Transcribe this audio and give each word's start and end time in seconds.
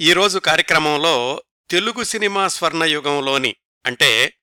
ఈరోజు 0.00 0.38
కార్యక్రమంలో 0.38 1.42
తెలుగు 1.70 2.02
సినిమా 2.02 2.48
స్వర్ణయుగంలోని 2.48 3.56
అంటే 3.86 4.38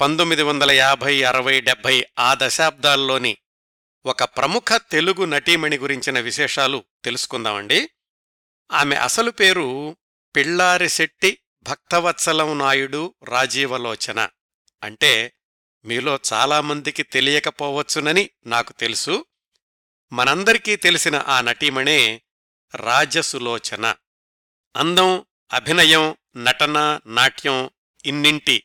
పంతొమ్మిది 0.00 0.42
వందల 0.42 0.70
యాభై 0.70 1.22
అరవై 1.22 1.60
డెబ్భై 1.60 2.06
ఆ 2.18 2.36
దశాబ్దాల్లోని 2.42 3.36
ఒక 4.06 4.24
ప్రముఖ 4.24 4.80
తెలుగు 4.90 5.24
నటీమణి 5.24 5.78
గురించిన 5.78 6.20
విశేషాలు 6.20 6.84
తెలుసుకుందామండి. 7.04 7.90
ఆమె 8.72 8.96
అసలు 8.96 9.30
పేరు 9.30 9.96
పిళ్ళారిశెట్టి 10.36 11.38
భక్తవత్సలం 11.62 12.58
నాయుడు 12.58 13.14
రాజీవలోచన. 13.24 14.28
అంటే 14.82 15.32
మీలో 15.84 16.18
చాలామందికి 16.32 17.02
తెలియకపోవచ్చునని 17.02 18.30
నాకు 18.46 18.72
తెలుసు. 18.72 19.24
మనందరికీ 20.12 20.76
తెలిసిన 20.76 21.24
ఆ 21.26 21.40
నటీమణే 21.40 22.22
రాజసులోచన. 22.74 23.94
అందం 24.78 25.24
అభినయం 25.52 26.16
నటన 26.36 27.00
నాట్యం 27.06 27.70
ఇన్నింటి 28.04 28.62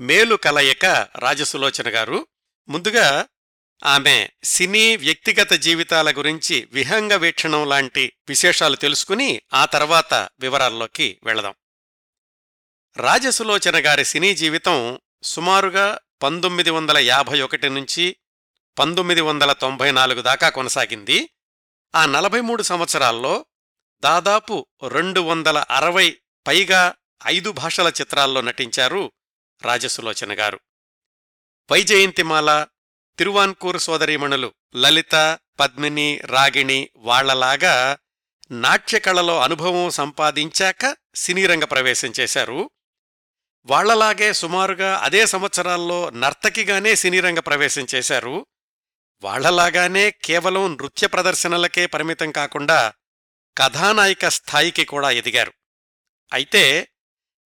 మేలు 0.00 0.36
కలయిక 0.36 0.84
రాజసులోచన 1.18 1.88
గారు. 1.88 2.26
ముందుగా 2.68 3.26
ఆమె 3.84 4.28
సినీ 4.44 4.96
వ్యక్తిగత 4.96 5.52
జీవితాల 5.52 6.10
గురించి 6.10 6.68
విహంగ 6.72 7.12
వీక్షణం 7.12 7.68
లాంటి 7.68 8.12
విశేషాలు 8.28 8.76
తెలుసుకుని 8.76 9.42
ఆ 9.54 9.64
తర్వాత 9.64 10.28
వివరాల్లోకి 10.40 11.18
వెళదాం. 11.24 11.54
రాజసులోచన 12.96 13.86
గారి 13.86 14.04
సినీ 14.04 14.34
జీవితం 14.34 15.00
సుమారుగా 15.22 15.98
పంతొమ్మిది 16.22 16.70
వందల 16.70 16.98
యాభై 16.98 17.40
ఒకటి 17.40 17.70
నుంచి 17.70 18.16
పంతొమ్మిది 18.78 19.20
వందల 19.20 19.52
తొంభై 19.52 19.92
నాలుగు 19.92 20.22
దాకా 20.22 20.48
కొనసాగింది. 20.48 21.30
ఆ 21.94 22.06
నలభై 22.06 22.40
మూడు 22.40 22.62
సంవత్సరాల్లో 22.62 23.46
దాదాపు 24.02 24.66
రెండు 24.88 25.20
వందల 25.20 25.58
అరవై 25.58 26.16
పైగా 26.46 26.94
ఐదు 27.26 27.52
భాషల 27.52 27.88
చిత్రాల్లో 27.88 28.40
నటించారు 28.40 29.12
రాజసులోచన 29.62 30.38
గారు. 30.38 30.60
వైజయంతిమాల 31.70 32.66
తిరువాన్కూర్ 33.18 33.80
సోదరీమణులు 33.80 34.52
లలిత 34.76 35.38
పద్మిని 35.60 36.20
రాగిణి 36.24 36.88
వాళ్ళలాగా 36.96 37.98
నాట్యకళలో 38.50 39.40
అనుభవం 39.40 39.90
సంపాదించాక 39.90 40.96
సినీరంగ 41.14 41.64
ప్రవేశం 41.64 42.12
చేశారు. 42.20 42.70
వాళ్ళలాగే 43.66 44.32
సుమారుగా 44.32 44.96
అదే 44.96 45.26
సంవత్సరాల్లో 45.26 46.10
నర్తకిగానే 46.10 46.96
సినీరంగ 46.96 47.38
ప్రవేశం 47.38 47.86
చేశారు. 47.94 48.46
వాళ్ళలాగానే 49.22 50.10
కేవలం 50.10 50.74
నృత్య 50.74 51.06
ప్రదర్శనలకే 51.06 51.86
పరిమితం 51.86 52.32
కాకుండా 52.32 52.92
కథానాయిక 53.58 54.28
స్థాయికి 54.28 54.84
కూడా 54.84 55.10
ఎదిగారు. 55.10 55.52
అయితే 56.32 56.88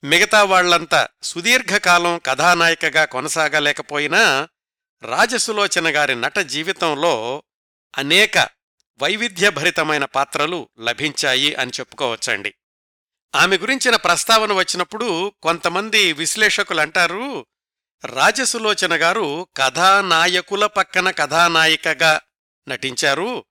మిగతా 0.04 0.44
వాళ్ళంతా 0.44 1.08
సుదీర్ఘకాలం 1.22 2.18
కథానాయికగా 2.18 3.04
కొనసాగలేకపోయినా 3.04 4.48
రాజసులోచన 5.02 5.96
గారి 5.96 6.14
నట 6.14 6.38
జీవితంలో 6.38 7.42
అనేక 7.98 8.38
వైవిధ్యభరితమైన 9.02 10.04
పాత్రలు 10.04 10.68
లభించాయి 10.80 11.54
అని 11.54 11.70
చెప్పుకోవచ్చండి. 11.80 12.54
ఆమె 13.34 13.56
గురించిన 13.56 13.96
ప్రస్తావన 13.96 14.52
వచ్చినప్పుడు 14.52 15.32
కొంతమంది 15.42 16.12
విశ్లేషకులంటారు 16.12 17.46
రాజసులోచన 18.04 19.02
గారు 19.02 19.48
కథానాయకుల 19.56 20.66
పక్కన 20.66 21.10
కథానాయికగా 21.10 22.20
నటించారు 22.68 23.44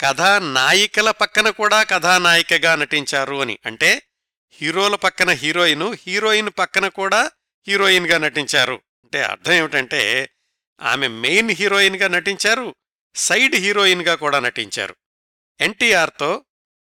కథానాయికల 0.00 1.10
పక్కన 1.10 1.50
కూడా 1.50 1.82
కథానాయికగా 1.82 2.74
నటించారు 2.74 3.40
అని. 3.40 3.58
అంటే 3.66 4.02
హీరోల 4.50 4.94
పక్కన 4.94 5.30
హీరోయిన్ 5.30 5.96
హీరోయిన్ 6.06 6.50
పక్కన 6.58 6.88
కూడా 6.88 7.30
హీరోయిన్గా 7.68 8.18
నటించారు. 8.18 8.72
అంటే 8.74 9.22
అర్థం 9.22 9.52
ఏమిటంటే 9.52 10.30
ఆమె 10.82 11.08
మెయిన్ 11.08 11.50
హీరోయిన్గా 11.50 12.08
నటించారు 12.08 12.74
సైడ్ 13.14 13.54
హీరోయిన్గా 13.54 14.14
కూడా 14.14 14.40
నటించారు. 14.40 14.96
ఎన్టీఆర్తో 15.60 16.44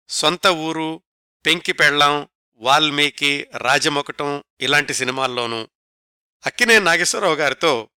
సొంత 0.10 0.48
ఊరు 0.48 1.02
పెంకి 1.46 1.72
పెళ్ళాం 1.72 2.28
వాల్మీకి 2.56 3.48
రాజమొకటం 3.58 4.44
ఇలాంటి 4.62 4.94
సినిమాల్లోనూ 4.94 5.68
అక్కినే 6.46 6.80
నాగేశ్వరరావు 6.80 7.36
గారితో 7.36 7.90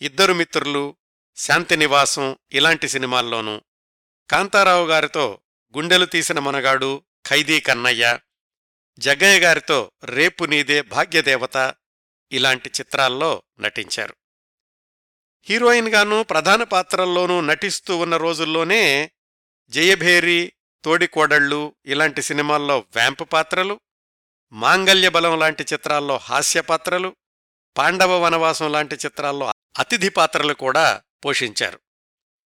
ఇద్దరు 0.00 0.32
మిత్రులు 0.32 0.96
శాంతి 1.36 1.76
నివాసం 1.76 2.36
ఇలాంటి 2.52 2.88
సినిమాల్లోనూ 2.88 3.60
కాంతారావు 4.30 4.86
గారితో 4.86 5.40
గుండెలు 5.76 6.04
తీసిన 6.04 6.38
మనగాడు 6.38 7.02
ఖైదీ 7.28 7.60
కన్నయ్య 7.60 8.18
జగ్గయ్య 8.98 9.40
గారితో 9.40 9.92
రేపు 10.04 10.44
నీదే 10.44 10.82
భాగ్యదేవత 10.82 11.74
ఇలాంటి 12.32 12.68
చిత్రాల్లో 12.68 13.42
నటించారు. 13.60 14.16
హీరోయిన్గానూ 15.48 16.22
ప్రధాన 16.22 16.62
పాత్రల్లోనూ 16.62 17.40
నటిస్తూ 17.40 17.96
ఉన్న 17.96 18.16
రోజుల్లోనే 18.16 19.10
జయభేరి 19.68 20.52
తోడికోడళ్ళు 20.84 21.74
ఇలాంటి 21.86 22.22
సినిమాల్లో 22.22 22.78
వ్యాంప్ 22.78 23.32
పాత్రలు 23.32 23.80
మాంగల్య 24.52 25.08
బలం 25.08 25.38
లాంటి 25.38 25.64
చిత్రాల్లో 25.72 26.16
హాస్య 26.16 26.60
పాత్రలు 26.60 27.16
పాండవ 27.76 28.24
వనవాసం 28.24 28.72
లాంటి 28.72 28.94
చిత్రాల్లో 28.94 29.52
అతిథి 29.78 30.08
పాత్రలు 30.08 30.54
కూడా 30.54 31.02
పోషించారు. 31.24 31.80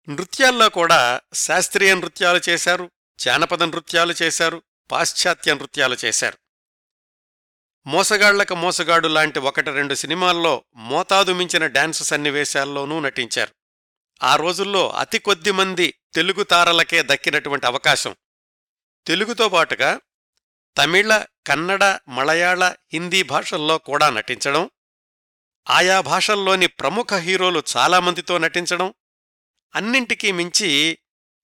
నృత్యాల్లో 0.09 0.69
కూడా 0.69 1.21
శాస్త్రీయ 1.33 1.95
నృత్యాలు 1.95 2.41
చేశారు 2.49 2.91
జానపద 3.19 3.63
నృత్యాలు 3.63 4.15
చేశారు 4.21 4.63
పాశ్చాత్య 4.91 5.53
నృత్యాలు 5.53 5.97
చేశారు. 6.05 6.37
మోసగాళ్ళకు 7.87 8.55
మోసగాడు 8.55 9.07
లాంటి 9.07 9.39
ఒకటి 9.39 9.71
రెండు 9.71 9.93
సినిమాల్లో 9.93 10.63
మోతాదు 10.75 11.31
మించిన 11.31 11.65
డాన్సు 11.65 12.03
సన్నివేశాల్లోనూ 12.03 12.99
నటించారు. 12.99 13.55
ఆ 14.23 14.35
రోజుల్లో 14.35 14.89
అతి 14.89 15.19
కొద్ది 15.19 15.51
మంది 15.51 15.93
తెలుగు 16.13 16.43
తారలకే 16.43 17.03
దక్కినటువంటి 17.03 17.65
అవకాశం. 17.65 18.15
తెలుగుతో 19.07 19.49
పాటుగా 19.49 20.01
తమిళ 20.77 21.25
కన్నడ 21.47 21.83
మలయాళ 22.07 22.75
హిందీ 22.93 23.23
భాషల్లో 23.23 23.77
కూడా 23.77 24.09
నటించడం 24.09 24.69
ఆయా 25.69 26.01
భాషల్లోని 26.01 26.67
ప్రముఖ 26.67 27.13
హీరోలు 27.13 27.63
చాలామందితో 27.77 28.37
నటించడం 28.37 28.93
అన్నింటికీ 29.75 30.31
మించి 30.31 30.97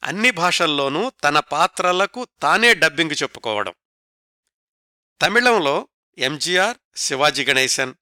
అన్ని 0.03 0.31
భాషల్లోనూ 0.31 1.09
తన 1.09 1.39
పాత్రలకు 1.39 2.27
తానే 2.41 2.73
డబ్బింగ్ 2.73 3.23
చెప్పుకోవడం. 3.23 3.73
తమిళంలో 5.21 5.87
ఎంజీఆర్ 6.17 6.77
శివాజీ 6.95 7.45
గణేశన్ 7.45 7.93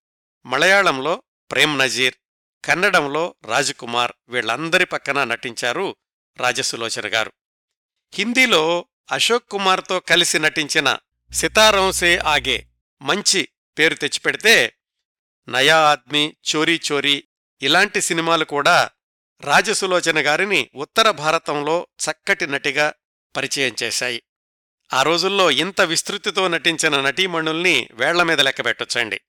మలయాళంలో 0.45 1.23
ప్రేమ్ 1.51 1.79
నజీర్ 1.79 2.13
కన్నడంలో 2.65 3.35
రాజకుమార్ 3.45 4.11
వీళ్ళందరి 4.29 4.85
పక్కన 4.85 5.23
నటించారు 5.23 5.95
రాజసులోచన 6.37 7.13
గారు. 7.13 7.31
హిందీలో 8.13 8.85
అశోక్ 9.11 9.49
కుమార్తో 9.49 9.99
కలిసి 9.99 10.39
నటించిన 10.39 10.99
సితారంసే 11.33 12.17
ఆగే 12.17 12.67
మంచి 13.01 13.47
పేరు 13.79 13.93
తెచ్చిపెడితే 13.93 14.75
నయా 15.49 15.77
ఆద్మీ 15.77 16.35
చోరీ 16.55 16.79
చోరీ 16.91 17.23
ఇలాంటి 17.61 18.01
సినిమాలు 18.01 18.45
కూడా 18.45 18.89
రాజసులోచన 19.45 20.27
గారిని 20.27 20.69
ఉత్తర 20.75 21.11
భారతంలో 21.11 21.87
చక్కటి 22.01 22.47
నటిగా 22.47 22.93
పరిచయం 23.35 23.75
చేశాయి. 23.83 24.23
ఆ 24.93 25.03
రోజుల్లో 25.03 25.51
ఇంత 25.51 25.81
విస్తృతితో 25.81 26.47
నటించిన 26.47 27.01
నటీమణుల్ని 27.01 27.87
వేళ్ళమీద 27.91 28.39
లెక్కబెట్టొచ్చండి 28.39 29.21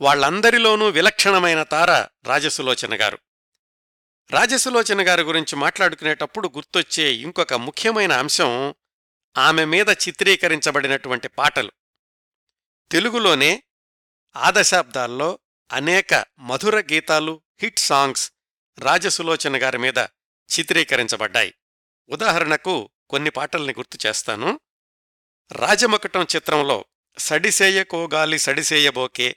వాళ్ళందరిలోనూ 0.00 0.88
విలక్షణమైన 0.88 1.62
తార 1.62 2.06
రాజసులోచన 2.24 3.00
గారు. 3.00 3.18
రాజసులోచన 4.30 5.08
గారి 5.08 5.22
గురించి 5.22 5.56
మాట్లాడుకునేటప్పుడు 5.56 6.48
గుర్తొచ్చే 6.48 7.14
ఇంకొక 7.14 7.54
ముఖ్యమైన 7.54 8.12
అంశం 8.12 8.74
ఆమె 9.38 9.64
మీద 9.64 9.88
చిత్రీకరించబడినటువంటి 9.88 11.28
పాటలు. 11.28 11.72
తెలుగులోనే 12.92 13.62
ఆ 14.36 14.52
దశాబ్దాల్లో 14.56 15.38
అనేక 15.72 16.24
మధుర 16.38 16.80
గీతాలు 16.80 17.42
హిట్ 17.62 17.78
సాంగ్స్ 17.78 18.32
రాజసులోచన 18.78 19.62
గారి 19.62 19.78
మీద 19.78 19.98
చిత్రీకరించబడ్డాయి. 20.48 21.54
ఉదాహరణకు 22.08 22.90
కొన్ని 23.10 23.30
పాటల్ని 23.30 23.72
గుర్తు 23.72 24.06
చేస్తాను. 24.06 24.60
రాజమకటం 25.52 26.22
చిత్రంలో 26.22 26.84
సడిసేయకోగాలి 27.18 28.38
సడిసేయబోకే 28.38 29.36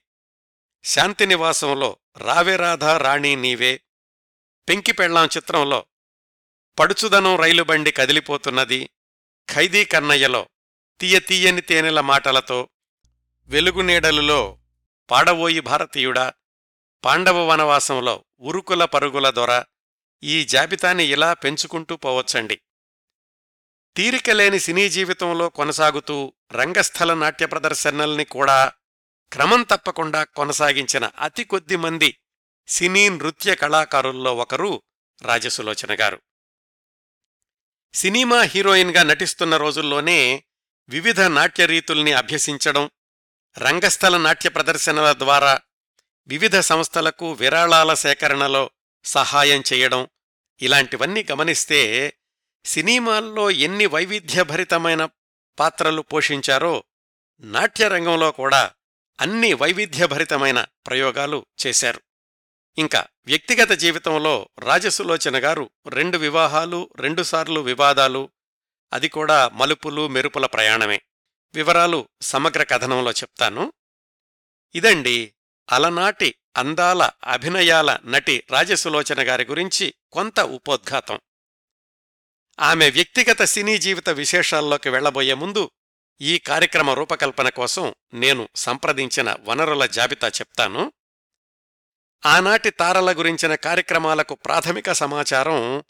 శాంతినివాసంలో 0.83 1.97
రావేరాధా 2.17 2.97
రాణి 2.97 3.35
నీవే 3.35 3.81
పెంకిపెళ్ళాం 4.69 5.29
చిత్రంలో 5.37 5.85
పడుచుదనం 6.79 7.35
రైలుబండి 7.35 7.91
కదిలిపోతున్నది 7.91 8.89
ఖైదీ 9.53 9.85
కన్నయ్యలో 9.85 10.49
తీయ 10.99 11.19
తీయని 11.19 11.61
తేనెల 11.61 12.01
మాటలతో 12.01 12.69
వెలుగునీడలులో 13.45 14.57
పాడవోయి 15.09 15.59
భారతీయుడా 15.59 16.33
పాండవ 17.05 17.45
వనవాసంలో 17.45 18.25
ఉరుకుల 18.39 18.85
పరుగుల 18.85 19.29
దొర 19.29 19.63
ఈ 20.23 20.45
జాబితాని 20.45 21.03
ఇలా 21.03 21.33
పెంచుకుంటూ 21.33 21.95
పోవచ్చండి. 21.95 22.61
తీరికలేని 23.95 24.59
సినీ 24.59 24.89
జీవితంలో 24.89 25.49
కొనసాగుతూ 25.49 26.33
రంగస్థల 26.51 27.13
నాట్య 27.13 27.45
ప్రదర్శనల్ని 27.45 28.25
కూడా 28.25 28.73
క్రమం 29.33 29.63
తప్పకుండా 29.63 30.23
కొనసాగించిన 30.23 31.05
అతి 31.05 31.43
కొద్ది 31.43 31.75
మంది 31.75 32.19
సినీ 32.67 33.09
నృత్య 33.09 33.55
కళాకారుల్లో 33.55 34.35
ఒకరు 34.35 34.81
రాజసులోచన 35.21 36.01
గారు. 36.01 36.21
సినిమా 37.93 38.41
హీరోయిన్గా 38.41 39.03
నటిస్తున్న 39.03 39.57
రోజుల్లోనే 39.57 40.43
వివిధ 40.89 41.21
నాట్య 41.21 41.65
రీతుల్ని 41.65 42.13
అభ్యసించడం 42.13 42.91
రంగస్థల 43.57 44.17
నాట్య 44.17 44.49
ప్రదర్శనల 44.49 45.13
ద్వారా 45.13 45.59
వివిధ 46.27 46.59
సంస్థలకు 46.59 47.31
విరాళాల 47.31 47.93
సేకరణలో 47.93 48.69
సహాయం 49.03 49.63
చేయడం 49.73 50.07
ఇలాంటివన్నీ 50.61 51.25
గమనిస్తే 51.31 52.13
సినిమాల్లో 52.65 53.51
ఎన్ని 53.51 53.85
వైవిధ్యభరితమైన 53.85 55.09
పాత్రలు 55.59 56.01
పోషించారో 56.01 56.83
నాట్యరంగంలో 57.39 58.31
కూడా 58.31 58.71
అన్ని 59.19 59.53
వైవిధ్యభరితమైన 59.53 60.65
ప్రయోగాలు 60.87 61.45
చేశారు. 61.67 62.01
ఇంకా 62.77 63.07
వ్యక్తిగత 63.25 63.71
జీవితంలో 63.71 64.49
రాజసులోచన 64.59 65.43
గారు 65.43 65.69
రెండు 65.87 66.17
వివాహాలు 66.17 66.89
రెండుసార్లు 66.95 67.59
వివాదాలు 67.59 68.29
అది 68.93 69.09
కూడా 69.09 69.49
మలుపులు 69.49 70.07
మెరుపుల 70.07 70.45
ప్రయాణమే. 70.45 71.01
వివరాలు 71.53 72.07
సమగ్ర 72.21 72.63
కథనంలో 72.63 73.11
చెప్తాను. 73.11 73.73
ఇదండి 74.75 75.33
అలనాటి 75.71 76.35
అందాల 76.57 77.09
అభినయాల 77.23 77.97
నటి 78.05 78.43
రాజసులోచన 78.51 79.29
గారి 79.29 79.45
గురించి 79.45 79.93
కొంత 80.11 80.39
ఉపోద్ఘాతం. 80.39 81.19
ఆమె 82.59 82.89
వ్యక్తిగత 82.89 83.43
సినీ 83.43 83.77
జీవిత 83.77 84.09
విశేషాల్లోకి 84.09 84.89
వెళ్ళబోయే 84.89 85.33
ముందు 85.33 85.71
ఈ 86.21 86.37
కార్యక్రమ 86.37 86.89
రూపకల్పన 86.89 87.49
కోసం 87.49 87.95
నేను 88.13 88.49
సంప్రదించిన 88.55 89.35
వనరుల 89.43 89.85
జాబితా 89.85 90.27
చెప్తాను. 90.27 90.93
ఆనాటి 92.25 92.69
తారల 92.69 93.11
గురించిన 93.11 93.55
కార్యక్రమాలకు 93.55 94.35
ప్రాథమిక 94.35 94.91
సమాచారం 94.91 95.83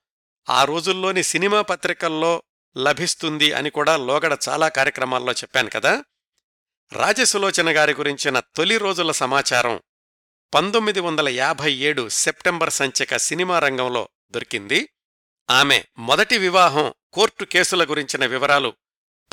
ఆ 0.49 0.63
రోజుల్లోని 0.63 1.23
సినిమా 1.23 1.61
పత్రికల్లో 1.61 2.43
లభిస్తుంది 2.77 3.53
అని 3.53 3.69
కూడా 3.69 3.97
లోగడ 3.97 4.37
చాలా 4.49 4.67
కార్యక్రమాల్లో 4.67 5.31
చెప్పాను 5.31 5.69
కదా. 5.69 6.03
రాజసులోచన 6.93 7.77
గారి 7.77 7.93
గురించిన 7.93 8.39
తొలి 8.39 8.77
రోజుల 8.77 9.11
సమాచారం 9.11 9.79
పంతొమ్మిది 10.53 10.99
వందల 10.99 11.29
యాభై 11.29 11.73
ఏడు 11.73 12.09
సెప్టెంబర్ 12.09 12.73
సంచిక 12.73 13.17
సినిమా 13.17 13.59
రంగంలో 13.59 14.09
దొరికింది. 14.31 14.89
ఆమె 15.49 15.83
మొదటి 15.99 16.37
వివాహం 16.37 16.93
కోర్టు 17.13 17.45
కేసుల 17.45 17.83
గురించిన 17.83 18.25
వివరాలు 18.25 18.73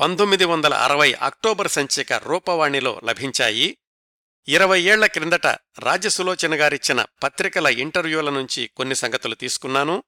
పంతొమ్మిది 0.01 0.45
వందల 0.45 0.75
అరవై 0.75 1.13
అక్టోబర్ 1.13 1.69
సంచిక 1.69 2.13
రూపవాణిలో 2.13 3.01
లభించాయి. 3.05 3.79
ఇరవై 4.49 4.81
ఏళ్ళ 4.81 5.07
క్రిందట 5.07 5.47
రాజసులోచన 5.79 6.61
గారిచ్చిన 6.61 7.05
పత్రికల 7.23 7.67
ఇంటర్వ్యూల 7.67 8.31
నుంచి 8.31 8.71
కొన్ని 8.77 8.95
సంగతులు 8.95 9.35
తీసుకున్నాను. 9.35 10.03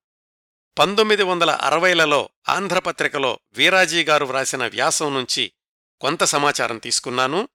పంతొమ్మిది 0.78 1.22
వందల 1.22 1.50
అరవైలలో 1.50 2.28
ఆంధ్రపత్రికలో 2.48 3.40
వీరాజీ 3.52 4.04
గారు 4.04 4.25
వ్రాసిన 4.25 4.66
వ్యాసం 4.66 5.14
నుంచి 5.14 5.52
కొంత 6.00 6.25
సమాచారం 6.25 6.78
తీసుకున్నాను. 6.78 7.48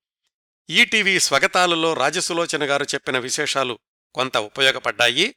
ఈటీవీ 0.70 1.20
స్వగతాలలో 1.20 1.94
రాజసులోచన 1.94 2.70
గారు 2.70 2.84
చెప్పిన 2.84 3.18
విశేషాలు 3.18 3.80
కొంత 4.16 4.38
ఉపయోగపడ్డాయి. 4.38 5.36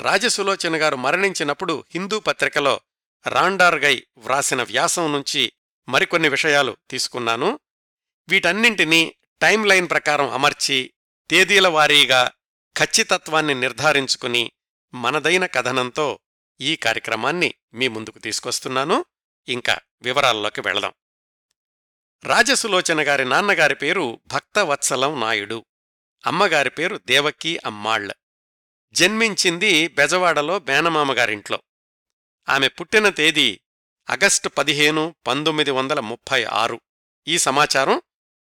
రాజసులోచన 0.00 0.82
గారు 0.82 0.96
మరణించినప్పుడు 0.96 1.84
హిందూ 1.90 2.20
పత్రికలో 2.20 2.80
రాండార్గై 3.26 4.06
వ్రాసిన 4.18 4.62
వ్యాసం 4.62 5.12
నుంచి 5.12 5.52
మరికొన్ని 5.88 6.28
విషయాలు 6.28 6.76
తీసుకున్నాను. 6.90 7.60
వీటన్నింటినీ 8.28 9.14
టైం 9.42 9.64
లైన్ 9.64 9.90
ప్రకారం 9.90 10.30
అమర్చి 10.30 10.92
తేదీల 11.30 11.68
వారీగా 11.68 12.32
ఖచ్చితత్వాన్ని 12.78 13.54
నిర్ధారించుకుని 13.54 14.52
మనదైన 14.94 15.46
కథనంతో 15.46 16.18
ఈ 16.60 16.76
కార్యక్రమాన్ని 16.76 17.54
మీ 17.74 17.88
ముందుకు 17.88 18.18
తీసుకొస్తున్నాను. 18.18 19.04
ఇంకా 19.48 19.78
వివరాల్లోకి 20.02 20.60
వెళదాం. 20.60 20.92
రాజసులోచన 22.24 23.08
గారి 23.08 23.24
నాన్నగారి 23.24 23.74
పేరు 23.74 24.20
భక్తవత్సలం 24.26 25.20
నాయుడు. 25.20 25.64
అమ్మగారి 26.26 26.70
పేరు 26.70 27.00
దేవక్కి 27.06 27.60
అమ్మాళ్ళ 27.66 28.12
జన్మించింది 28.92 29.88
బెజవాడలో 29.88 30.58
మేనమామగారింట్లో. 30.58 31.62
ఆమె 32.48 32.68
పుట్టిన 32.68 33.08
తేదీ 33.08 33.60
ఆగస్టు 34.10 34.48
పదిహేను 34.48 35.14
పంతొమ్మిది 35.26 35.70
వందల 35.70 36.00
ముప్పై 36.00 36.44
ఆరు. 36.44 36.80
ఈ 37.28 37.38
సమాచారం 37.38 38.02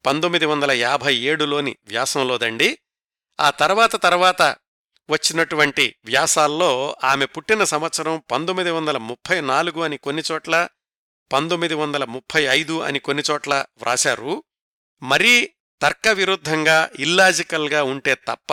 పంతొమ్మిది 0.07 0.47
వందల 0.47 0.71
యాభై 0.71 1.17
ఏడులోని 1.17 1.77
వ్యాసంలోదండి. 1.87 2.79
ఆ 3.41 3.51
తర్వాత 3.51 4.03
తర్వాత 4.03 4.43
వచ్చినటువంటి 5.11 5.97
వ్యాసాల్లో 6.05 6.97
ఆమె 7.05 7.27
పుట్టిన 7.27 7.65
సంవత్సరం 7.65 8.23
పంతొమ్మిది 8.31 8.71
వందల 8.71 8.99
ముప్పై 8.99 9.41
నాలుగు 9.41 9.83
అని 9.83 9.97
కొన్ని 9.97 10.23
చోట్ల 10.33 10.69
పంతొమ్మిది 11.33 11.75
వందల 11.75 12.05
ముప్పై 12.05 12.43
ఐదు 12.43 12.81
అని 12.81 12.99
కొన్ని 12.99 13.23
చోట్ల 13.31 13.65
వ్రాశారు. 13.79 14.45
మరీ 15.03 15.55
తర్కవిరుద్ధంగా 15.83 16.91
ఇల్లాజికల్గా 16.99 17.83
ఉంటే 17.83 18.15
తప్ప 18.15 18.53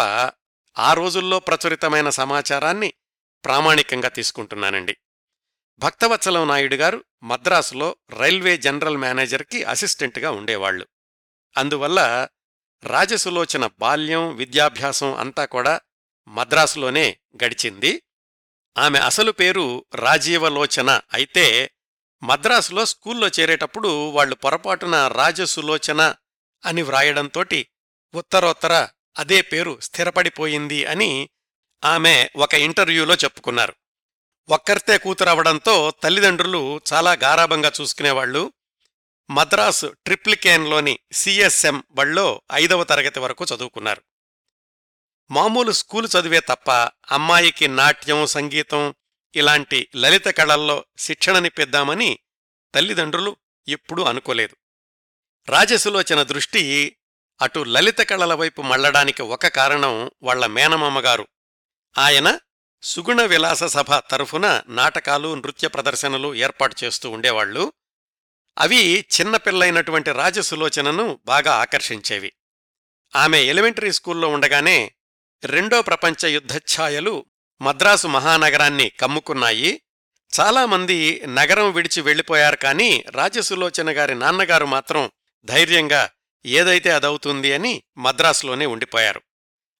ఆ 0.79 0.93
రోజుల్లో 0.93 1.39
ప్రచురితమైన 1.39 2.09
సమాచారాన్ని 2.09 2.93
ప్రామాణికంగా 3.45 4.09
తీసుకుంటున్నానండి. 4.09 4.97
భక్తవత్సలం 5.79 6.47
నాయుడు 6.47 6.75
గారు 6.75 7.03
మద్రాసులో 7.23 7.95
రైల్వే 8.09 8.57
జనరల్ 8.57 8.97
మేనేజర్కి 8.97 9.63
అసిస్టెంట్గా 9.63 10.31
ఉండేవాళ్ళు 10.31 10.87
అందువల్ల 11.57 12.27
రాజసులోచన 12.83 13.69
బాల్యం 13.79 14.35
విద్యాభ్యాసం 14.35 15.13
అంతా 15.15 15.45
కూడా 15.45 15.81
మద్రాసులోనే 16.27 17.17
గడిచింది. 17.43 18.03
ఆమె 18.77 18.99
అసలు 18.99 19.31
పేరు 19.31 19.85
రాజీవలోచన 19.95 21.01
అయితే 21.13 21.71
మద్రాసులో 22.23 22.85
స్కూల్లో 22.85 23.27
చేరేటప్పుడు 23.27 24.09
వాళ్ళు 24.09 24.35
పొరపాటున 24.35 25.07
రాజసులోచన 25.07 26.15
అని 26.65 26.81
వ్రాయడంతోటి 26.81 27.67
ఉత్తరోత్తర 28.15 28.87
అదే 29.17 29.41
పేరు 29.41 29.79
స్థిరపడిపోయింది 29.81 30.85
అని 30.85 31.29
ఆమె 31.83 32.29
ఒక 32.35 32.53
ఇంటర్వ్యూలో 32.53 33.15
చెప్పుకున్నారు. 33.15 33.75
ఒక్కర్తే 34.49 34.97
కూతురవడంతో 34.97 35.91
తల్లిదండ్రులు 36.03 36.81
చాలా 36.93 37.13
గారాబంగా 37.13 37.71
చూసుకునేవాళ్ళు 37.81 38.53
మద్రాసు 39.29 39.87
ట్రిప్లికేన్లోని 40.05 40.99
సిఎస్ఎం 41.11 41.83
బళ్ళో 41.91 42.41
ఐదవ 42.53 42.83
తరగతి 42.83 43.19
వరకు 43.19 43.45
చదువుకున్నారు. 43.55 44.01
మామూలు 45.31 45.71
స్కూలు 45.71 46.07
చదివే 46.07 46.39
తప్ప 46.39 46.71
అమ్మాయికి 47.11 47.67
నాట్యం 47.67 48.25
సంగీతం 48.25 48.95
ఇలాంటి 49.35 49.89
లలిత 49.95 50.25
కళల్లో 50.25 50.85
శిక్షణనిప్పిద్దామని 50.97 52.19
తల్లిదండ్రులు 52.75 53.35
ఎప్పుడూ 53.67 54.03
అనుకోలేదు. 54.03 54.55
రాజసులోచన 55.49 56.23
దృష్టి 56.23 56.95
అటు 57.41 57.59
లలిత 57.59 57.97
కళల 57.97 58.33
వైపు 58.33 58.61
మళ్ళడానికి 58.61 59.21
ఒక 59.21 59.47
కారణం 59.47 60.11
వాళ్ళ 60.23 60.45
మేనమామగారు 60.45 61.27
ఆయన 61.97 62.39
సుగుణ 62.83 63.21
విలాస 63.21 63.63
సభ 63.63 63.95
తరఫున 63.95 64.61
నాటకాలు 64.67 65.35
నృత్య 65.35 65.67
ప్రదర్శనలు 65.67 66.35
ఏర్పాటు 66.35 66.75
చేస్తూ 66.83 67.09
ఉండేవాళ్ళు. 67.09 67.73
అవి 68.59 69.05
చిన్నపిల్లైనటువంటి 69.21 70.11
రాజసులోచనను 70.11 71.19
బాగా 71.25 71.53
ఆకర్షించేవి. 71.53 72.33
ఆమె 73.15 73.43
ఎలిమెంటరీ 73.43 73.91
స్కూల్లో 73.91 74.27
ఉండగానే 74.27 74.93
రెండో 75.45 75.81
ప్రపంచ 75.81 76.27
యుద్ధఛాయలు 76.27 77.25
మద్రాసు 77.61 78.07
మహానగరాన్ని 78.07 78.89
కమ్ముకున్నాయి. 78.89 79.81
చాలామంది 80.39 81.21
నగరం 81.27 81.71
విడిచి 81.71 82.01
వెళ్ళిపోయారు 82.01 82.55
కాని 82.55 83.03
రాజసులోచన 83.09 83.97
గారి 83.97 84.15
నాన్నగారు 84.15 84.65
మాత్రం 84.65 85.11
ధైర్యంగా 85.45 86.09
ఏదైతే 86.45 86.91
అదవుతుంది 86.91 87.53
అని 87.53 87.83
మద్రాసులోనే 87.97 88.65
ఉండిపోయారు. 88.65 89.21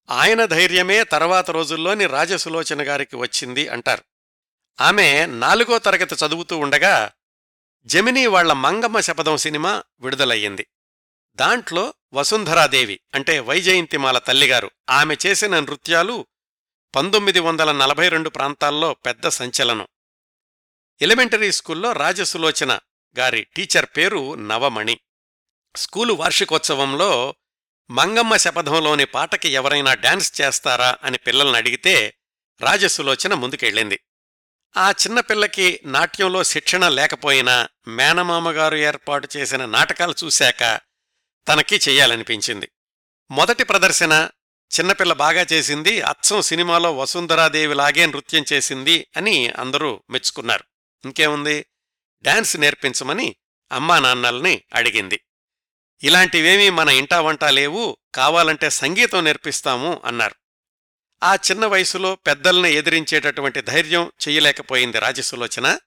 ఆయన 0.09 0.45
ధైర్యమే 0.45 1.03
తర్వాత 1.03 1.51
రోజుల్లోని 1.51 2.05
రాజసులోచన 2.05 2.87
గారికి 2.87 3.15
వచ్చింది 3.15 3.67
అంటారు. 3.67 4.03
ఆమె 4.81 5.25
నాలుగో 5.25 5.79
తరగతి 5.79 6.15
చదువుతూ 6.25 6.57
ఉండగా 6.57 7.11
జమినీ 7.85 8.25
వాళ్ళ 8.25 8.53
మంగమ్మ 8.53 8.99
శపథం 8.99 9.37
సినిమా 9.37 9.83
విడుదలయ్యింది. 9.99 10.67
దాంట్లో 11.35 11.93
వసుంధరాదేవి 12.13 12.99
అంటే 13.13 13.39
వైజయంతిమాల 13.39 14.17
తల్లిగారు 14.17 14.71
ఆమె 14.89 15.17
చేసిన 15.25 15.59
నృత్యాలు 15.59 16.25
పంతొమ్మిది 16.95 17.39
వందల 17.39 17.71
నలభై 17.71 18.09
రెండు 18.09 18.29
ప్రాంతాల్లో 18.29 18.93
పెద్ద 18.93 19.27
సంచలనం. 19.27 19.87
ఎలిమెంటరీ 21.01 21.51
స్కూల్లో 21.51 21.91
రాజసులోచన 21.91 22.79
గారి 23.19 23.47
టీచర్ 23.55 23.85
పేరు 23.85 24.35
నవమణి. 24.35 24.99
స్కూలు 25.75 26.13
వార్షికోత్సవంలో 26.13 27.35
మంగమ్మ 27.89 28.37
శపథంలోని 28.37 29.05
పాటకి 29.05 29.49
ఎవరైనా 29.49 29.93
డాన్స్ 29.93 30.41
చేస్తారా 30.41 30.97
అని 31.03 31.17
పిల్లల్ని 31.17 31.57
అడిగితే 31.57 32.13
రాజసులోచన 32.61 33.33
ముందుకెళ్ళింది. 33.33 33.99
ఆ 34.77 34.91
చిన్నపిల్లకి 34.91 35.79
నాట్యంలో 35.85 36.43
శిక్షణ 36.43 36.87
లేకపోయినా 36.87 37.69
మేనమామగారు 37.87 38.75
ఏర్పాటు 38.75 39.29
చేసిన 39.37 39.65
నాటకాలు 39.65 40.15
చూశాక 40.23 40.81
తనకి 41.47 41.75
చెయ్యాలనిపించింది 41.75 42.71
మొదటి 43.31 43.63
ప్రదర్శన 43.63 44.29
చిన్నపిల్ల 44.79 45.13
బాగా 45.13 45.45
చేసింది 45.53 46.01
అచ్చం 46.01 46.41
సినిమాలో 46.41 46.97
వసుంధరాదేవిలాగే 46.97 48.05
నృత్యం 48.05 48.45
చేసింది 48.53 49.07
అని 49.17 49.49
అందరూ 49.49 50.03
మెచ్చుకున్నారు. 50.09 50.63
ఇంకేముంది? 51.05 51.65
డాన్స్ 52.21 52.57
నేర్పించమని 52.57 53.35
అమ్మా 53.71 53.99
నాన్నల్ని 53.99 54.61
అడిగింది. 54.73 55.19
ఇలాంటివేమీ 56.03 56.69
మన 56.69 56.89
ఇంటా 56.89 57.21
వంట 57.21 57.43
లేవు 57.43 57.97
కావాలంటే 58.15 58.69
సంగీతం 58.69 59.23
నేర్పిస్తాము 59.23 60.01
అన్నారు. 60.05 60.35
ఆ 61.23 61.35
చిన్న 61.35 61.65
వయసులో 61.65 62.15
పెద్దల్ని 62.15 62.73
ఎదిరించేటటువంటి 62.73 63.61
ధైర్యం 63.61 64.11
చెయ్యలేకపోయింది 64.27 64.99
రాజసులోచన. 64.99 65.79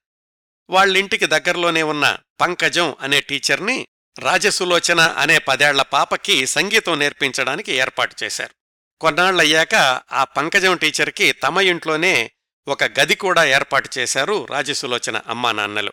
వాళ్ళింటికి 0.71 1.26
దగ్గరలోనే 1.26 1.83
ఉన్న 1.83 2.19
పంకజం 2.40 2.97
అనే 3.00 3.21
టీచర్ని 3.21 3.88
రాజసులోచన 4.19 5.00
అనే 5.00 5.38
పదేళ్ళ 5.38 5.83
పాపకి 5.83 6.47
సంగీతం 6.47 6.99
నేర్పించడానికి 6.99 7.73
ఏర్పాటు 7.73 8.25
చేశారు. 8.25 8.65
కొన్నాళ్ళయ్యాక 9.00 9.74
ఆ 10.12 10.24
పంకజం 10.24 10.76
టీచర్కి 10.76 11.32
తమ 11.32 11.60
ఇంట్లోనే 11.60 12.30
ఒక 12.68 12.84
గది 12.84 13.14
కూడా 13.14 13.44
ఏర్పాటు 13.44 13.88
చేశారు 13.98 14.46
రాజసులోచన 14.50 15.20
అమ్మా 15.26 15.52
నాన్నలు 15.52 15.92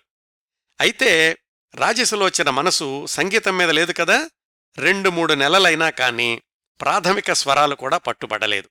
అయితే 0.82 1.38
రాజసులోచన 1.76 2.50
మనసు 2.50 3.06
సంగీతం 3.06 3.58
మీద 3.58 3.70
లేదు 3.70 3.92
కదా? 3.92 4.30
రెండు 4.78 5.10
మూడు 5.10 5.34
నెలలైనా 5.34 5.90
కాని 5.90 6.42
ప్రాథమిక 6.82 7.34
స్వరాలు 7.34 7.76
కూడా 7.76 7.98
పట్టుబడలేదు. 7.98 8.70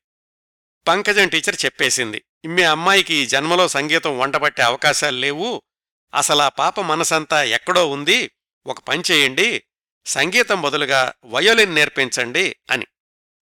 పంకజం 0.88 1.28
టీచర్ 1.28 1.64
చెప్పేసింది 1.64 2.22
మీ 2.46 2.62
అమ్మాయికి 2.62 3.14
ఈ 3.14 3.26
జన్మలో 3.26 3.68
సంగీతం 3.68 4.18
వంటబట్టే 4.18 4.62
అవకాశాలు 4.62 5.16
లేవు. 5.16 5.62
అసలా 6.14 6.48
పాప 6.48 6.80
మనసంతా 6.80 7.42
ఎక్కడో 7.42 7.90
ఉంది. 7.90 8.30
ఒక 8.66 8.80
పని 8.80 9.02
చేయండి. 9.10 9.62
సంగీతం 10.06 10.62
బదులుగా 10.62 11.12
వయోలిన్ 11.24 11.74
నేర్పించండి 11.74 12.56
అని. 12.70 12.86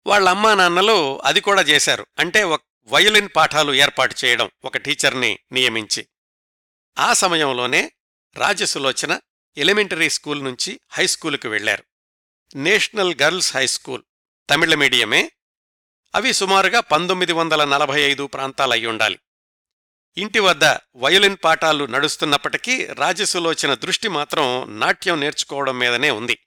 వాళ్ళ 0.07 0.29
అమ్మా 0.29 0.55
నాన్నలు 0.55 1.21
అది 1.25 1.41
కూడా 1.41 1.63
చేశారు. 1.63 2.07
అంటే 2.19 2.45
వయోలిన్ 2.85 3.29
పాఠాలు 3.37 3.75
ఏర్పాటు 3.75 4.15
చేయడం 4.25 4.51
ఒక 4.65 4.77
టీచర్ని 4.77 5.39
నియమించి. 5.53 6.07
ఆ 6.99 7.13
సమయంలోనే 7.13 7.93
రాజసులోచన 8.37 9.21
ఎలిమెంటరీ 9.59 10.11
స్కూల్ 10.11 10.45
నుంచి 10.45 10.81
హైస్కూలుకు 10.91 11.49
వెళ్ళారు 11.49 11.85
national 12.55 13.15
girls 13.23 13.57
high school 13.57 14.03
Tamil 14.51 14.75
మీడియమే. 14.75 15.31
అవి 16.15 16.33
సుమారుగా 16.33 16.81
పంతొమ్మిది 16.81 17.33
వందల 17.33 17.65
నలభై 17.65 18.01
ఐదు 18.01 18.27
ప్రాంతాలయ్యుండాలి 18.27 19.19
ఇంటి 20.17 20.39
వద్ద 20.39 20.65
వయోలిన్ 20.97 21.37
పాఠాలు 21.45 21.85
నడుస్తున్నప్పటికీ 21.85 22.87
రాజసులోచన 22.87 23.75
దృష్టి 23.75 24.09
మాత్రం 24.09 24.79
నాట్యం 24.81 25.21
నేర్చుకోవడం 25.21 25.79
మీదనే 25.79 26.11
ఉంది. 26.11 26.39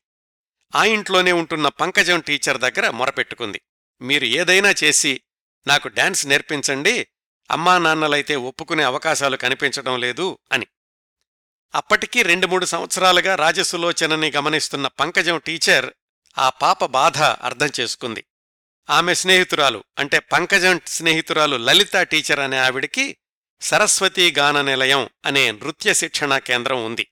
ఆ 0.76 0.86
ఇంట్లోనే 0.86 1.32
ఉంటున్న 1.32 1.68
పంకజం 1.68 2.20
టీచర్ 2.20 2.58
దగ్గర 2.58 2.90
మొరపెట్టుకుంది. 2.90 3.62
మీరు 4.02 4.26
ఏదైనా 4.26 4.76
చేసి 4.84 5.22
నాకు 5.68 5.88
డాన్స్ 5.88 6.28
నేర్పించండి 6.28 7.08
అమ్మా 7.52 7.78
నాన్నలైతే 7.78 8.36
ఒప్పుకునే 8.36 8.84
అవకాశాలు 8.84 9.38
కనిపించడం 9.38 10.00
లేదు 10.00 10.38
అని. 10.52 10.68
అప్పటికీ 11.76 12.24
రెండు 12.24 12.48
మూడు 12.48 12.66
సంవత్సరాలుగా 12.66 13.36
రాజసులోచనని 13.36 14.32
గమనిస్తున్న 14.32 14.88
పంకజం 14.88 15.38
టీచర్ 15.38 15.94
ఆ 16.38 16.50
పాప 16.50 16.86
బాధ 16.86 17.22
అర్థం 17.22 17.70
చేసుకుంది. 17.80 18.24
ఆమె 18.90 19.14
స్నేహితురాలు 19.14 19.84
అంటే 20.00 20.20
పంకజం 20.20 20.82
స్నేహితురాలు 20.88 21.58
లలిత 21.58 22.02
టీచర్ 22.02 22.40
అనే 22.40 22.58
ఆవిడికి 22.58 23.18
సరస్వతీ 23.62 24.32
గాన 24.32 24.62
నిలయం 24.62 25.10
అనే 25.26 25.52
నృత్య 25.52 25.94
శిక్షణా 25.94 26.38
కేంద్రం 26.38 26.86
ఉంది. 26.86 27.08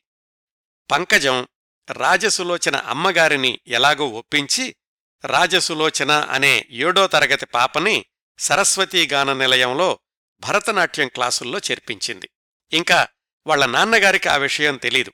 పంకజం 0.91 1.47
రాజసులోచన 1.91 2.75
అమ్మగారిని 2.75 3.59
ఎలాగో 3.67 4.07
ఒప్పించి 4.07 4.75
రాజసులోచన 5.25 6.11
అనే 6.11 6.65
ఏడో 6.69 7.07
తరగతి 7.07 7.45
పాపని 7.45 8.05
సరస్వతీ 8.39 9.07
గాన 9.07 9.33
నిలయంలో 9.33 9.99
భరతనాట్యం 10.39 11.07
క్లాసుల్లో 11.07 11.59
చేర్పించింది. 11.59 12.29
ఇంకా 12.73 13.07
వాళ్ళ 13.47 13.65
నాన్నగారికి 13.65 14.29
ఆ 14.29 14.37
విషయం 14.37 14.77
తెలీదు. 14.77 15.11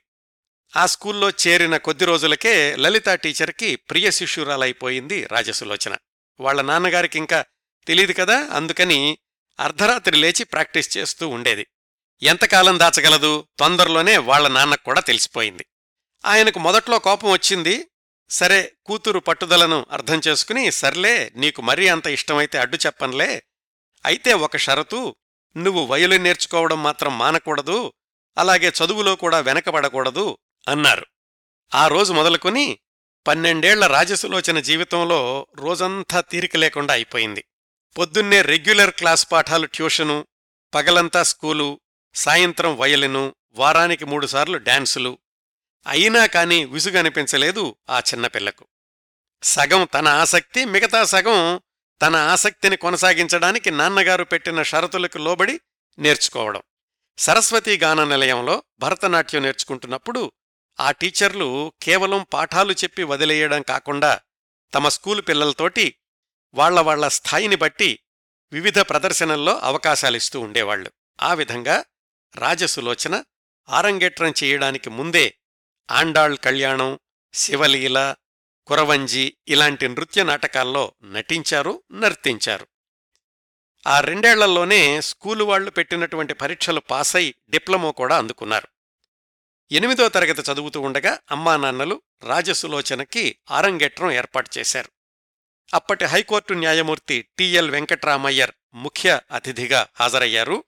ఆ 0.76 0.86
స్కూల్లో 0.86 1.30
చేరిన 1.30 1.76
కొద్ది 1.76 2.04
రోజులకే 2.04 2.76
లలితా 2.76 3.14
టీచర్కి 3.14 3.76
ప్రియ 3.76 4.10
శిష్యురాలైపోయింది 4.10 5.26
రాజసులోచన. 5.26 5.96
వాళ్ళ 6.40 6.62
నాన్నగారికి 6.62 7.18
ఇంకా 7.18 7.44
తెలీదు 7.86 8.12
కదా 8.12 8.48
అందుకని 8.52 9.18
అర్ధరాత్రి 9.60 10.16
లేచి 10.16 10.44
ప్రాక్టీస్ 10.44 10.98
చేస్తూ 10.98 11.28
ఉండేది. 11.28 11.66
ఎంతకాలం 12.22 12.78
దాచగలదు? 12.78 13.48
తొందరలోనే 13.58 14.18
వాళ్ళ 14.18 14.48
నాన్నకు 14.48 14.84
కూడా 14.84 15.00
తెలిసిపోయింది. 15.00 15.66
ఆయనకు 16.24 16.58
మొదట్లో 16.58 16.98
కోపం 16.98 17.30
వచ్చింది. 17.30 17.86
సరే 18.30 18.72
కూతురు 18.86 19.18
పట్టుదలను 19.18 19.86
అర్థం 19.92 20.20
చేసుకుని 20.28 20.70
సర్లే 20.70 21.32
నీకు 21.36 21.62
మరీ 21.62 21.88
అంత 21.88 22.06
ఇష్టమైతే 22.06 22.58
అడ్డు 22.58 22.76
చెప్పన్లే. 22.86 23.42
అయితే 24.06 24.34
ఒక 24.34 24.56
షరతు 24.56 25.16
నువ్వు 25.56 25.86
వయలిన్ 25.86 26.24
నేర్చుకోవడం 26.24 26.82
మాత్రం 26.82 27.18
మానకూడదు 27.18 27.92
అలాగే 28.38 28.68
చదువులో 28.68 29.16
కూడా 29.16 29.40
వెనకబడకూడదు 29.40 30.38
అన్నారు. 30.68 31.06
ఆ 31.74 31.86
రోజు 31.86 32.12
మొదలుకొని 32.12 32.78
పన్నెండేళ్ళ 33.26 33.86
రాజసులోచన 33.86 34.60
జీవితంలో 34.60 35.46
రోజంతా 35.54 36.20
తీరిక 36.20 36.56
లేకుండా 36.56 36.94
అయిపోయింది. 36.94 37.44
పొద్దున్నే 37.98 38.42
రెగ్యులర్ 38.42 38.90
క్లాస్ 38.90 39.32
పాఠాలు 39.32 39.66
ట్యూషను 39.66 40.26
పగలంతా 40.74 41.22
స్కూలు 41.22 41.80
సాయంత్రం 42.14 42.76
వయలిను 42.76 43.34
వారానికి 43.52 44.04
మూడుసార్లు 44.04 44.58
డాన్సులు 44.58 45.18
అయినా 45.86 46.26
కాని 46.26 46.64
విసుగనిపించలేదు 46.64 47.76
ఆ 47.90 47.98
చిన్నపిల్లకు 47.98 48.66
సగం 49.42 49.84
తన 49.84 50.08
ఆసక్తి 50.08 50.64
మిగతా 50.64 51.04
సగం 51.04 51.60
తన 52.02 52.16
ఆసక్తిని 52.16 52.76
కొనసాగించడానికి 52.76 53.70
నాన్నగారు 53.70 54.24
పెట్టిన 54.24 54.62
షరతులకు 54.62 55.18
లోబడి 55.18 55.60
నేర్చుకోవడం. 55.98 56.62
సరస్వతీ 57.18 57.78
గాన 57.78 58.04
నిలయంలో 58.04 58.62
భరతనాట్యం 58.80 59.42
నేర్చుకుంటున్నప్పుడు 59.42 60.32
ఆ 60.80 60.90
టీచర్లు 60.90 61.72
కేవలం 61.82 62.26
పాఠాలు 62.32 62.72
చెప్పి 62.72 63.02
వదిలేయడం 63.02 63.62
కాకుండా 63.62 64.20
తమ 64.72 64.88
స్కూలు 64.88 65.22
పిల్లలతోటి 65.22 65.94
వాళ్ళ 66.54 66.80
వాళ్ళ 66.80 67.08
స్థాయిని 67.08 67.56
బట్టి 67.56 67.98
వివిధ 68.52 68.78
ప్రదర్శనల్లో 68.78 69.58
అవకాశాలిస్తూ 69.58 70.40
ఉండేవాళ్ళు 70.40 70.92
ఆ 71.20 71.34
విధంగా 71.34 71.84
రాజసులోచన 72.36 73.24
ఆరంగేట్రం 73.68 74.34
చేయడానికి 74.44 74.90
ముందే 74.90 75.34
ఆండాళ్ 75.90 76.38
కళ్యాణం 76.38 76.98
శివలీల 77.34 78.14
కురవంజి 78.66 79.36
ఇలాంటి 79.48 79.88
నృత్య 79.88 80.22
నాటకాల్లో 80.22 80.92
నటించారు 81.04 81.82
నర్తించారు. 81.92 82.66
ఆ 83.86 84.00
రెండేళ్ళలోనే 84.00 85.00
స్కూలు 85.00 85.44
వాళ్ళు 85.44 85.70
పెట్టినటువంటి 85.70 86.34
పరీక్షలు 86.34 86.80
పాసై 86.80 87.34
డిప్లొమో 87.50 87.92
కూడా 87.92 88.18
అందుకున్నారు. 88.18 88.68
ఎనిమిదో 89.72 90.08
తరగతి 90.08 90.52
చదువుతూ 90.52 90.80
ఉండగా 90.80 91.18
అమ్మా 91.30 91.56
నాన్నలు 91.56 92.02
రాజసులోచనకి 92.22 93.38
ఆరంగేట్రం 93.50 94.10
ఏర్పాటు 94.10 94.50
చేశారు. 94.58 94.90
అప్పటి 95.74 96.04
హైకోర్టు 96.04 96.54
న్యాయమూర్తి 96.54 97.28
టిఎల్ 97.38 97.70
వెంకట్రామయ్యర్ 97.70 98.50
ముఖ్య 98.74 99.20
అతిథిగా 99.32 99.86
హాజరయ్యారు. 99.94 100.64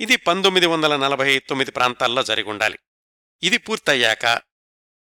ఇది 0.00 0.16
పంతొమ్మిది 0.16 0.66
వందల 0.66 0.96
నలభై 0.96 1.38
తొమ్మిది 1.38 1.70
ప్రాంతాల్లో 1.70 2.22
జరిగుండాలి 2.22 2.78
ఇది 3.42 3.56
పూర్తయ్యాక 3.56 4.47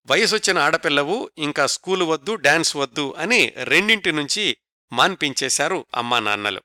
వయసొచ్చిన 0.09 0.57
ఆడపిల్లవు 0.59 1.31
ఇంకా 1.37 1.67
స్కూలు 1.67 2.05
వద్దు 2.05 2.35
డాన్స్ 2.35 2.75
వద్దు 2.75 3.15
అని 3.17 3.53
రెండింటి 3.63 4.11
నుంచి 4.11 4.57
మాన్పించేశారు 4.91 5.85
అమ్మా 5.95 6.19
నాన్నలు. 6.19 6.61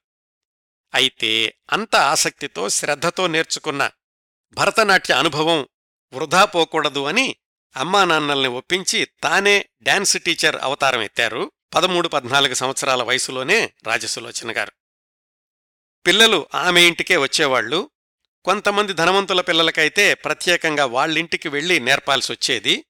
అయితే 0.94 1.54
అంత 1.72 1.96
ఆసక్తితో 1.96 2.68
శ్రద్ధతో 2.68 3.26
నేర్చుకున్న 3.26 3.90
భరతనాట్య 4.54 5.14
అనుభవం 5.14 5.68
వృధా 6.12 6.44
పోకూడదు 6.44 7.04
అని 7.04 7.36
అమ్మా 7.76 8.04
నాన్నల్ని 8.04 8.48
ఒప్పించి 8.48 9.08
తానే 9.22 9.68
డాన్స్ 9.82 10.22
టీచర్ 10.22 10.56
అవతారం 10.62 11.02
ఎత్తారు 11.02 11.52
పదమూడు 11.74 12.08
పద్నాలుగు 12.08 12.54
సంవత్సరాల 12.54 13.02
వయసులోనే 13.02 13.72
రాజసులోచన 13.86 14.56
గారు. 14.56 14.72
పిల్లలు 16.06 16.46
ఆమె 16.54 16.82
ఇంటికే 16.82 17.16
వచ్చేవాళ్ళు 17.16 17.90
కొంతమంది 18.44 18.92
ధనవంతుల 18.92 19.40
పిల్లలకైతే 19.40 20.14
ప్రత్యేకంగా 20.14 20.86
వాళ్ళింటికి 20.86 21.48
వెళ్ళి 21.48 21.80
నేర్పాల్సొచ్చేది. 21.80 22.84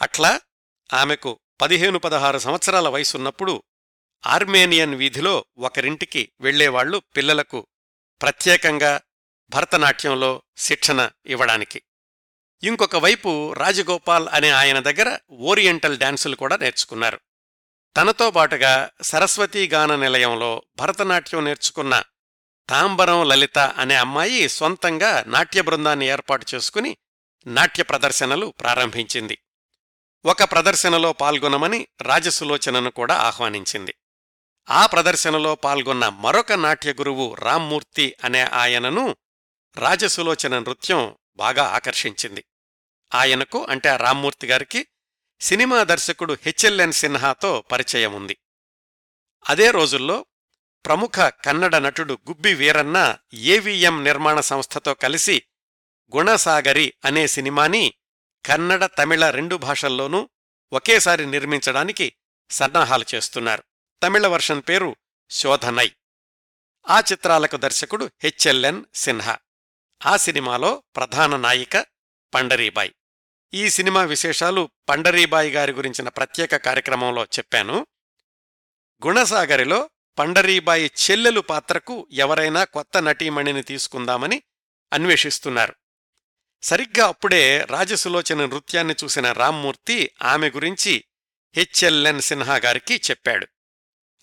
అట్లా 0.00 0.40
ఆమెకు 0.94 1.40
పదిహేను 1.60 1.98
పదహారు 1.98 2.38
సంవత్సరాల 2.38 2.88
వయసున్నప్పుడు 2.88 3.62
ఆర్మేనియన్ 4.26 4.94
వీధిలో 4.94 5.44
ఒకరింటికి 5.58 6.32
వెళ్ళేవాళ్ళు 6.40 7.02
పిల్లలకు 7.16 7.66
ప్రత్యేకంగా 8.20 9.00
భరతనాట్యంలో 9.52 10.42
శిక్షణ 10.56 11.10
ఇవ్వడానికి. 11.26 11.82
ఇంకొక 12.62 12.96
వైపు 12.96 13.52
రాజగోపాల్ 13.52 14.28
అనే 14.28 14.50
ఆయన 14.50 14.78
దగ్గర 14.78 15.18
ఓరియంటల్ 15.30 15.98
డాన్సులు 15.98 16.36
కూడా 16.36 16.56
నేర్చుకున్నారు. 16.56 17.20
తనతో 17.96 18.30
పాటుగా 18.30 18.90
సరస్వతీ 19.02 19.68
గాన 19.68 19.96
నిలయంలో 19.96 20.62
భరతనాట్యం 20.78 21.44
నేర్చుకున్న 21.44 22.02
తాంబరం 22.68 23.28
లలిత 23.28 23.58
అనే 23.58 23.94
అమ్మాయి 23.94 24.48
సొంతంగా 24.48 25.24
నాట్య 25.26 25.60
బృందాన్ని 25.60 26.06
ఏర్పాటు 26.06 26.46
చేసుకుని 26.54 26.96
నాట్య 27.46 27.82
ప్రదర్శనలు 27.82 28.54
ప్రారంభించింది. 28.60 29.38
ఒక 30.24 30.42
ప్రదర్శనలో 30.42 31.12
పాల్గొనమని 31.12 31.88
రాజసులోచనను 32.02 32.90
కూడా 32.90 33.14
ఆహ్వానించింది. 33.14 33.94
ఆ 34.70 34.86
ప్రదర్శనలో 34.86 35.54
పాల్గొన్న 35.54 36.08
మరొక 36.08 36.52
నాట్య 36.52 36.92
గురువు 36.92 37.34
రామ్మూర్తి 37.34 38.16
అనే 38.24 38.42
ఆయనను 38.42 39.16
రాజసులోచన 39.76 40.58
నృత్యం 40.58 41.14
బాగా 41.36 41.64
ఆకర్షించింది. 41.64 42.44
ఆయనకు 43.14 43.66
అంటే 43.70 43.88
ఆ 43.88 43.96
రామ్మూర్తి 43.96 44.46
గారికి 44.46 44.86
సినిమా 45.40 45.82
దర్శకుడు 45.82 46.36
హెచ్ఎల్ఎన్ 46.42 46.92
సిన్హాతో 46.92 47.60
పరిచయం 47.60 48.12
ఉంది. 48.12 48.36
అదే 49.48 49.70
రోజుల్లో 49.70 50.26
ప్రముఖ 50.86 51.18
కన్నడ 51.18 51.76
నటుడు 51.76 52.18
గుబ్బి 52.28 52.54
వీరన్న 52.54 53.16
ఏవిఎం 53.34 54.04
నిర్మాణ 54.04 54.40
సంస్థతో 54.40 54.94
కలిసి 54.94 55.42
గుణసాగరి 56.16 56.92
అనే 57.04 57.26
సినిమాని 57.26 57.94
కన్నడ 58.46 58.84
తమిళ 58.84 59.30
రెండు 59.30 59.56
భాషల్లోనూ 59.56 60.28
ఒకేసారి 60.72 61.26
నిర్మించడానికి 61.26 62.12
సన్నాహాలు 62.50 63.04
చేస్తున్నారు. 63.14 63.64
తమిళ 64.02 64.26
వర్షన్ 64.26 64.62
పేరు 64.68 64.96
శోధనై. 65.30 65.92
ఆ 66.88 67.00
చిత్రాలకు 67.00 67.56
దర్శకుడు 67.56 68.10
హెచ్ఎల్ఎన్ 68.22 68.84
సిన్హా. 68.94 69.38
ఆ 70.06 70.16
సినిమాలో 70.16 70.82
ప్రధాన 70.96 71.36
నాయిక 71.36 71.86
పండరీబాయ్. 72.34 72.90
ఈ 73.54 73.70
సినిమా 73.70 74.02
విశేషాలు 74.02 74.70
పండరీబాయి 74.88 75.50
గారి 75.50 75.72
గురించిన 75.72 76.08
ప్రత్యేక 76.08 76.56
కార్యక్రమంలో 76.56 77.24
చెప్పాను. 77.24 77.86
గుణసాగరిలో 79.06 79.90
పండరీబాయి 80.18 80.86
చెల్లెలు 80.86 81.40
పాత్రకు 81.40 82.08
ఎవరైనా 82.12 82.64
కొత్త 82.64 83.02
నటీమణిని 83.02 83.62
తీసుకుందామని 83.62 84.42
అన్వేషిస్తున్నారు. 84.92 85.74
సరిగ్గా 86.62 87.06
అప్పుడే 87.06 87.64
రాజసులోచన 87.64 88.44
నృత్యాన్ని 88.44 88.94
చూసిన 89.04 89.32
రామ్మూర్తి 89.32 90.10
ఆమె 90.22 90.50
గురించి 90.50 91.04
హెచ్ఎల్ఎన్ 91.56 92.20
సిన్హా 92.20 92.56
గారికి 92.56 93.00
చెప్పాడు. 93.10 93.46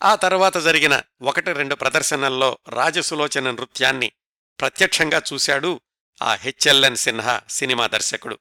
ఆ 0.03 0.15
తర్వాత 0.15 0.58
జరిగిన 0.58 1.01
ఒకటి 1.22 1.53
రెండు 1.53 1.75
ప్రదర్శనల్లో 1.75 2.58
రాజసులోచన 2.70 3.51
నృత్యాన్ని 3.51 4.12
ప్రత్యక్షంగా 4.60 5.22
చూశాడు 5.34 5.82
ఆ 6.22 6.34
హెచ్ఎల్ఎన్ 6.34 6.96
సిన్హా 6.96 7.41
సినిమా 7.50 7.88
దర్శకుడు. 7.88 8.39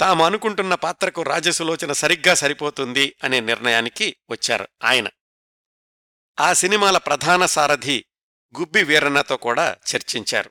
తాము 0.00 0.24
అనుకుంటున్న 0.24 0.74
పాత్రకు 0.74 1.22
రాజసులోచన 1.22 1.92
సరిగ్గా 1.92 2.34
సరిపోతుంది 2.34 3.16
అనే 3.24 3.40
నిర్ణయానికి 3.40 4.16
వచ్చారు 4.30 4.68
ఆయన. 4.84 5.08
ఆ 6.40 6.52
సినిమాల 6.52 6.98
ప్రధాన 6.98 7.46
సారథి 7.46 8.04
గుబ్బి 8.60 8.84
వీరన్నతో 8.84 9.36
కూడా 9.36 9.76
చర్చించారు. 9.96 10.50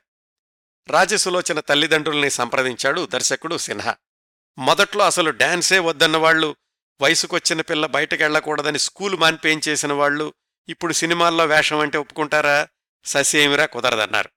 రాజసులోచన 0.88 1.60
తల్లిదండ్రుల్ని 1.60 2.30
సంప్రదించాడు 2.30 3.06
దర్శకుడు 3.06 3.56
సిన్హా. 3.56 3.96
మొదట్లో 4.58 5.04
అసలు 5.04 5.30
డాన్సే 5.30 5.78
వద్దన్నవాళ్ళు 5.78 6.56
వయసుకొచ్చిన 7.00 7.60
పిల్ల 7.60 7.86
బయటకెళ్ళకూడదని 7.86 8.78
స్కూలు 8.78 9.16
మాన్పేయించేసిన 9.16 9.92
వాళ్ళు 9.92 10.34
ఇప్పుడు 10.68 10.92
సినిమాల్లో 10.92 11.46
వేషం 11.46 11.78
అంటే 11.78 11.98
ఒప్పుకుంటారా? 11.98 12.68
ససేమిరా 13.04 13.66
కుదరదన్నారు. 13.66 14.30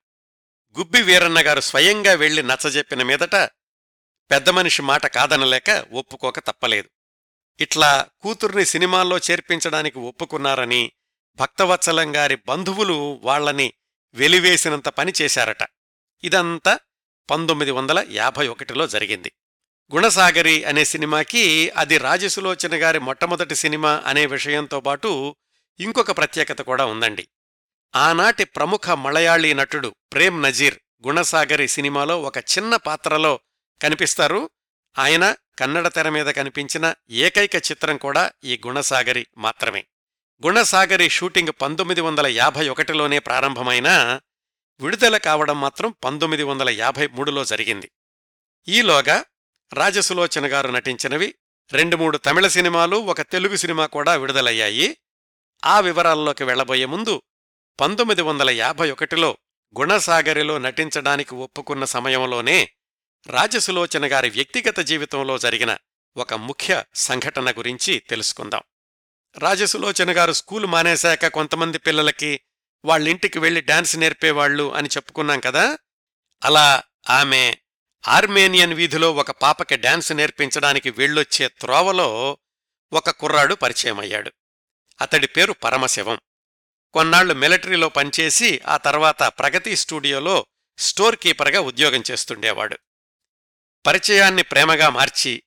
గుబ్బి 0.79 1.01
వీరన్న 1.01 1.39
గారు 1.39 1.59
స్వయంగా 1.59 2.13
వెళ్ళి 2.13 2.43
నచ్చజెప్పిన 2.43 3.03
మీదట 3.03 3.35
పెద్ద 4.31 4.49
మనిషి 4.49 4.81
మాట 4.81 5.05
కాదనలేక 5.05 5.85
ఒప్పుకోక 5.91 6.39
తప్పలేదు. 6.39 6.89
ఇట్లా 7.59 8.07
కూతుర్ని 8.21 8.65
సినిమాల్లో 8.65 9.17
చేర్పించడానికి 9.17 9.99
ఒప్పుకున్నారని 9.99 10.91
భక్తవత్సలం 11.35 12.15
గారి 12.15 12.35
బంధువులు 12.35 13.19
వాళ్ళని 13.23 13.73
వెలివేసినంత 14.13 14.89
పని 14.89 15.13
చేశారట. 15.21 15.63
ఇదంతా 16.25 16.79
పంతొమ్మిది 17.29 17.71
వందల 17.71 18.05
యాభై 18.09 18.47
ఒకటిలో 18.47 18.87
జరిగింది. 18.87 19.31
గుణసాగరి 19.95 20.63
అనే 20.63 20.85
సినిమాకి 20.85 21.69
అది 21.69 21.97
రాజసులోచన 21.97 22.69
గారి 22.73 22.99
మొట్టమొదటి 22.99 23.55
సినిమా 23.55 24.03
అనే 24.05 24.25
విషయంతో 24.25 24.79
పాటు 24.79 25.35
ఇంకొక 25.79 26.17
ప్రత్యేకత 26.17 26.61
కూడా 26.61 26.85
ఉందండి. 26.85 27.27
ఆనాటి 27.95 28.43
ప్రముఖ 28.43 28.89
మలయాళీ 28.89 29.53
నటుడు 29.53 29.95
ప్రేమ్ 30.13 30.43
నజీర్ 30.43 30.79
గుణసాగరి 31.07 31.67
సినిమాలో 31.67 32.21
ఒక 32.21 32.37
చిన్న 32.37 32.75
పాత్రలో 32.75 33.39
కనిపిస్తారు. 33.81 34.49
ఆయన 34.99 35.35
కన్నడ 35.59 35.87
తెర 35.87 36.09
మీద 36.09 36.25
కనిపించిన 36.25 36.93
ఏకైక 37.09 37.55
చిత్రం 37.55 37.97
కూడా 37.97 38.31
ఈ 38.43 38.61
గుణసాగరి 38.67 39.27
మాత్రమే. 39.37 39.85
గుణసాగరి 40.45 41.09
షూటింగ్ 41.09 41.61
పంతొమ్మిది 41.61 42.01
వందల 42.01 42.27
యాభై 42.27 42.69
ఒకటిలోనే 42.69 43.19
ప్రారంభమైనా 43.19 44.21
విడుదల 44.79 45.17
కావడం 45.17 45.61
మాత్రం 45.61 45.95
పంతొమ్మిది 46.03 46.43
వందల 46.43 46.69
యాభై 46.69 47.07
మూడులో 47.07 47.45
జరిగింది. 47.45 47.91
ఈలోగా 48.67 49.25
రాజసులోచన 49.73 50.47
గారు 50.47 50.71
నటించినవి 50.71 51.35
రెండు 51.73 51.97
మూడు 51.97 52.17
తమిళ 52.17 52.47
సినిమాలు 52.47 52.95
ఒక 52.95 53.21
తెలుగు 53.21 53.55
సినిమా 53.55 53.85
కూడా 53.85 54.15
విడుదలయ్యాయి. 54.15 54.97
ఆ 55.65 55.79
వివరాల్లోకి 55.79 56.43
వెళ్ళబోయే 56.43 56.85
ముందు 56.85 57.21
పంతొమ్మిది 57.79 58.21
వందల 58.21 58.49
యాభై 58.49 58.91
ఒకటిలో 58.91 59.37
గుణసాగరిలో 59.79 60.57
నటించడానికి 60.57 61.35
ఒప్పుకున్న 61.35 61.85
సమయంలోనే 61.85 62.69
రాజసులోచన 63.27 64.11
గారి 64.11 64.29
వ్యక్తిగత 64.29 64.79
జీవితంలో 64.79 65.37
జరిగిన 65.37 65.77
ఒక 66.17 66.33
ముఖ్య 66.33 66.83
సంఘటన 66.95 67.51
గురించి 67.51 67.99
తెలుసుకుందాం. 67.99 68.61
రాజసులోచన 69.37 70.17
గారు 70.17 70.31
స్కూలు 70.31 70.67
మానేశాక 70.67 71.27
కొంతమంది 71.27 71.77
పిల్లలకి 71.77 72.41
వాళ్ళింటికి 72.85 73.39
వెళ్ళి 73.39 73.61
డాన్స్ 73.61 73.97
నేర్పేవాళ్ళు 73.97 74.75
అని 74.75 74.89
చెప్పుకున్నాం 74.89 75.39
కదా 75.39 75.77
అలా 76.43 76.83
ఆమె 77.09 77.55
ఆర్మేనియన్ 78.07 78.73
వీధిలో 78.73 79.13
ఒక 79.13 79.31
పాపకి 79.31 79.77
డాన్స్ 79.77 80.11
నేర్పించడానికి 80.11 80.89
వెళ్ళొచ్చే 80.89 81.47
త్రోవలో 81.47 82.37
ఒక 82.93 83.09
కుర్రాడు 83.09 83.55
పరిచయమయ్యాడు. 83.55 84.31
అతడి 85.01 85.27
పేరు 85.27 85.53
పరమశివం. 85.53 86.19
కొన్నాళ్ళు 86.93 87.33
మిలిటరీలో 87.33 87.89
పనిచేసి 87.89 88.61
ఆ 88.67 88.77
తర్వాత 88.77 89.23
ప్రగతి 89.23 89.75
స్టూడియోలో 89.75 90.45
స్టోర్ 90.77 91.15
కీపర్గా 91.15 91.59
ఉద్యోగం 91.59 92.03
చేస్తుండేవాడు. 92.11 92.77
పరిచయాన్ని 93.85 94.43
ప్రేమగా 94.43 94.89
మార్చి 94.89 95.43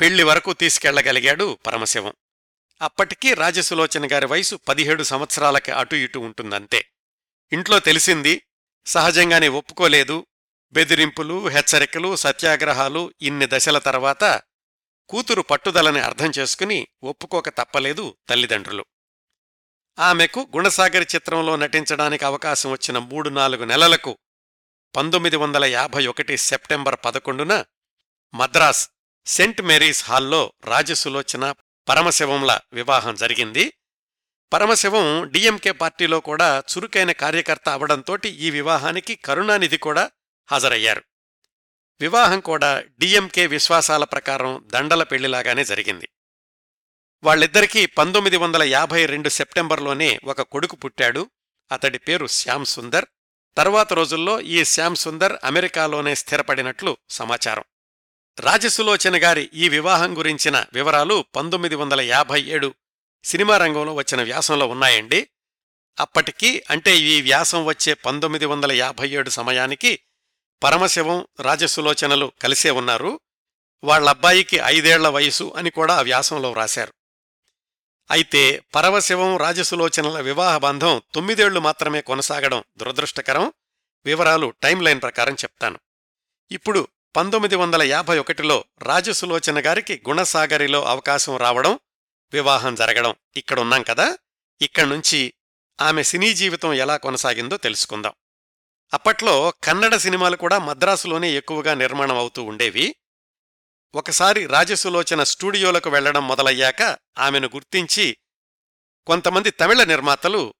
పెళ్ళి 0.00 0.22
వరకు 0.22 0.52
తీసుకెళ్ళగలిగాడు 0.52 1.58
పరమశివం. 1.66 2.12
అప్పటికీ 2.82 3.34
రాజసులోచన 3.34 4.12
గారి 4.12 4.26
వయసు 4.26 4.56
పదిహేడు 4.56 5.02
సంవత్సరాలకి 5.02 5.70
అటు 5.70 5.96
ఇటు 5.96 6.18
ఉంటుందంతే. 6.18 6.84
ఇంట్లో 7.52 7.80
తెలిసింది 7.80 8.42
సహజంగానే 8.86 9.48
ఒప్పుకోలేదు 9.48 10.26
బెదిరింపులు 10.72 11.48
హెచ్చరికలు 11.48 12.16
సత్యాగ్రహాలు 12.16 13.14
ఇన్ని 13.22 13.48
దశల 13.52 13.78
తర్వాత 13.78 14.42
కూతురు 15.08 15.42
పట్టుదలని 15.42 16.00
అర్థం 16.00 16.32
చేసుకుని 16.38 16.88
ఒప్పుకోక 17.02 17.48
తప్పలేదు 17.48 18.16
తల్లిదండ్రులు. 18.28 18.84
ఆమెకు 19.98 20.48
గుణసాగరి 20.56 21.06
చిత్రంలో 21.14 21.56
నటించడానికి 21.56 22.24
అవకాశం 22.24 22.70
వచ్చిన 22.70 22.98
మూడు 22.98 23.28
నాలుగు 23.28 23.64
నెలలకు 23.64 24.18
పంతొమ్మిది 24.96 25.36
వందల 25.36 25.64
యాభై 25.64 26.06
ఒకటి 26.06 26.36
సెప్టెంబర్ 26.36 26.96
పదకొండున 27.04 27.64
మద్రాస్ 28.34 28.90
సెంట్ 29.26 29.62
మేరీస్ 29.62 30.04
హాల్లో 30.04 30.52
రాజసులోచన 30.64 31.54
పరమశివంల 31.88 32.60
వివాహం 32.72 33.14
జరిగింది. 33.14 33.72
పరమశివం 34.52 35.28
డిఎంకే 35.28 35.72
పార్టీలో 35.72 36.20
కూడా 36.20 36.58
చురుకైన 36.58 37.12
కార్యకర్త 37.12 37.68
అవడంతోటి 37.68 38.28
ఈ 38.28 38.50
వివాహానికి 38.50 39.14
కరుణానిధి 39.14 39.76
కూడా 39.76 40.10
హాజరయ్యారు. 40.50 41.02
వివాహం 42.00 42.40
కూడా 42.40 42.82
డిఎంకే 42.98 43.46
విశ్వాసాల 43.46 44.04
ప్రకారం 44.04 44.64
దండల 44.74 45.02
పెళ్ళిలాగానే 45.02 45.64
జరిగింది. 45.64 46.08
వాళ్ళిద్దరికీ 47.24 47.86
పంతొమ్మిది 47.86 48.36
వందల 48.36 48.62
యాభై 48.62 49.06
రెండు 49.06 49.28
సెప్టెంబర్లోనే 49.28 50.20
ఒక 50.24 50.42
కొడుకు 50.42 50.76
పుట్టాడు. 50.76 51.30
అతడి 51.72 51.98
పేరు 51.98 52.26
శ్యామ్ 52.26 52.64
సుందర్. 52.64 53.04
తరువాత 53.56 53.92
రోజుల్లో 53.92 54.40
ఈ 54.40 54.64
శ్యామ్ 54.64 54.96
సుందర్ 54.96 55.32
అమెరికాలోనే 55.44 56.14
స్థిరపడినట్లు 56.14 56.96
సమాచారం. 57.10 57.64
రాజసులోచన 58.40 59.24
గారి 59.24 59.50
ఈ 59.54 59.68
వివాహం 59.68 60.18
గురించిన 60.18 60.64
వివరాలు 60.72 61.24
పంతొమ్మిది 61.36 61.74
వందల 61.74 62.00
యాభై 62.00 62.42
ఏడు 62.42 62.74
సినిమా 63.24 63.56
రంగంలో 63.56 63.94
వచ్చిన 63.94 64.22
వ్యాసంలో 64.22 64.66
ఉన్నాయండి. 64.66 65.28
అప్పటికి 66.00 66.64
అంటే 66.70 66.96
ఈ 66.96 67.22
వ్యాసం 67.22 67.64
వచ్చే 67.64 67.94
పంతొమ్మిది 67.94 68.46
వందల 68.46 68.72
యాభై 68.72 69.08
ఏడు 69.08 69.30
సమయానికి 69.30 69.98
పరమశివం 70.62 71.26
రాజసులోచనలు 71.40 72.32
కలిసే 72.42 72.70
ఉన్నారు. 72.70 73.20
వాళ్ళబ్బాయికి 73.84 74.56
ఐదేళ్ళ 74.56 75.08
వయసు 75.08 75.52
అని 75.56 75.70
కూడా 75.70 75.96
ఆ 75.96 76.00
వ్యాసంలో 76.00 76.50
వ్రాశారు. 76.50 76.94
అయితే 78.10 78.62
పరమశివం 78.74 79.36
రాజసులోచనల 79.36 80.20
వివాహ 80.20 80.56
బంధం 80.56 81.02
తొమ్మిదేళ్ళు 81.14 81.60
మాత్రమే 81.60 82.00
కొనసాగడం 82.00 82.64
దురదృష్టకరం. 82.78 83.52
వివరాలు 84.04 84.54
టైం 84.62 84.80
లైన్ 84.80 85.02
ప్రకారం 85.02 85.34
చెప్తాను. 85.34 85.78
ఇప్పుడు 86.50 86.88
పంతొమ్మిది 87.16 87.56
వందల 87.56 87.82
యాభై 87.82 88.18
ఒకటిలో 88.18 88.64
రాజసులోచన 88.82 89.66
గారికి 89.66 90.02
గుణసాగరిలో 90.08 90.84
అవకాశం 90.84 91.36
రావడం 91.36 91.78
వివాహం 92.32 92.74
జరగడం 92.74 93.14
ఇక్కడున్నాం 93.36 93.82
కదా 93.82 94.18
ఇక్కడ్నుంచి 94.62 95.34
ఆమె 95.80 96.02
సినీ 96.02 96.34
జీవితం 96.34 96.72
ఎలా 96.72 96.96
కొనసాగిందో 96.96 97.56
తెలుసుకుందాం. 97.56 98.12
అప్పట్లో 98.94 99.52
కన్నడ 99.64 99.96
సినిమాలు 99.96 100.36
కూడా 100.36 100.58
మద్రాసులోనే 100.58 101.32
ఎక్కువగా 101.32 101.74
నిర్మాణం 101.74 102.16
అవుతూ 102.16 102.42
ఉండేవి. 102.42 102.96
ఒకసారి 103.94 104.46
రాజసులోచన 104.46 105.22
స్టూడియోలకు 105.22 105.90
వెళ్ళడం 105.90 106.28
మొదలయ్యాక 106.28 106.98
ఆమెను 107.18 107.48
గుర్తించి 107.48 108.16
కొంతమంది 109.06 109.50
తమిళ 109.50 109.84
నిర్మాతలు 109.84 110.54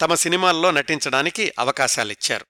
తమ 0.00 0.14
సినిమాల్లో 0.14 0.70
నటించడానికి 0.70 1.52
అవకాశాలిచ్చారు. 1.58 2.46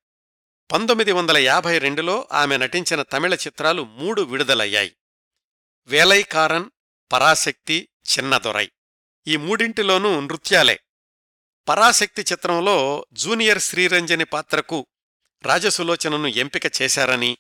పంతొమ్మిది 0.73 1.13
వందల 1.13 1.37
యాభై 1.37 1.79
రెండులో 1.79 2.29
ఆమె 2.33 2.57
నటించిన 2.57 3.03
తమిళ 3.03 3.35
చిత్రాలు 3.35 3.85
మూడు 3.85 4.23
విడుదలయ్యాయి. 4.23 4.97
వేలైకారన్ 5.87 6.65
పరాశక్తి 7.13 7.89
చిన్నదొరై. 8.13 8.71
ఈ 9.27 9.37
మూడింటిలోనూ 9.37 10.21
నృత్యాలే. 10.21 10.81
పరాశక్తి 11.69 12.25
చిత్రంలో 12.33 13.07
జూనియర్ 13.13 13.59
శ్రీరంజని 13.59 14.25
పాత్రకు 14.25 14.87
రాజసులోచనను 15.43 16.27
ఎంపిక 16.27 16.83
చేశారని 16.83 17.39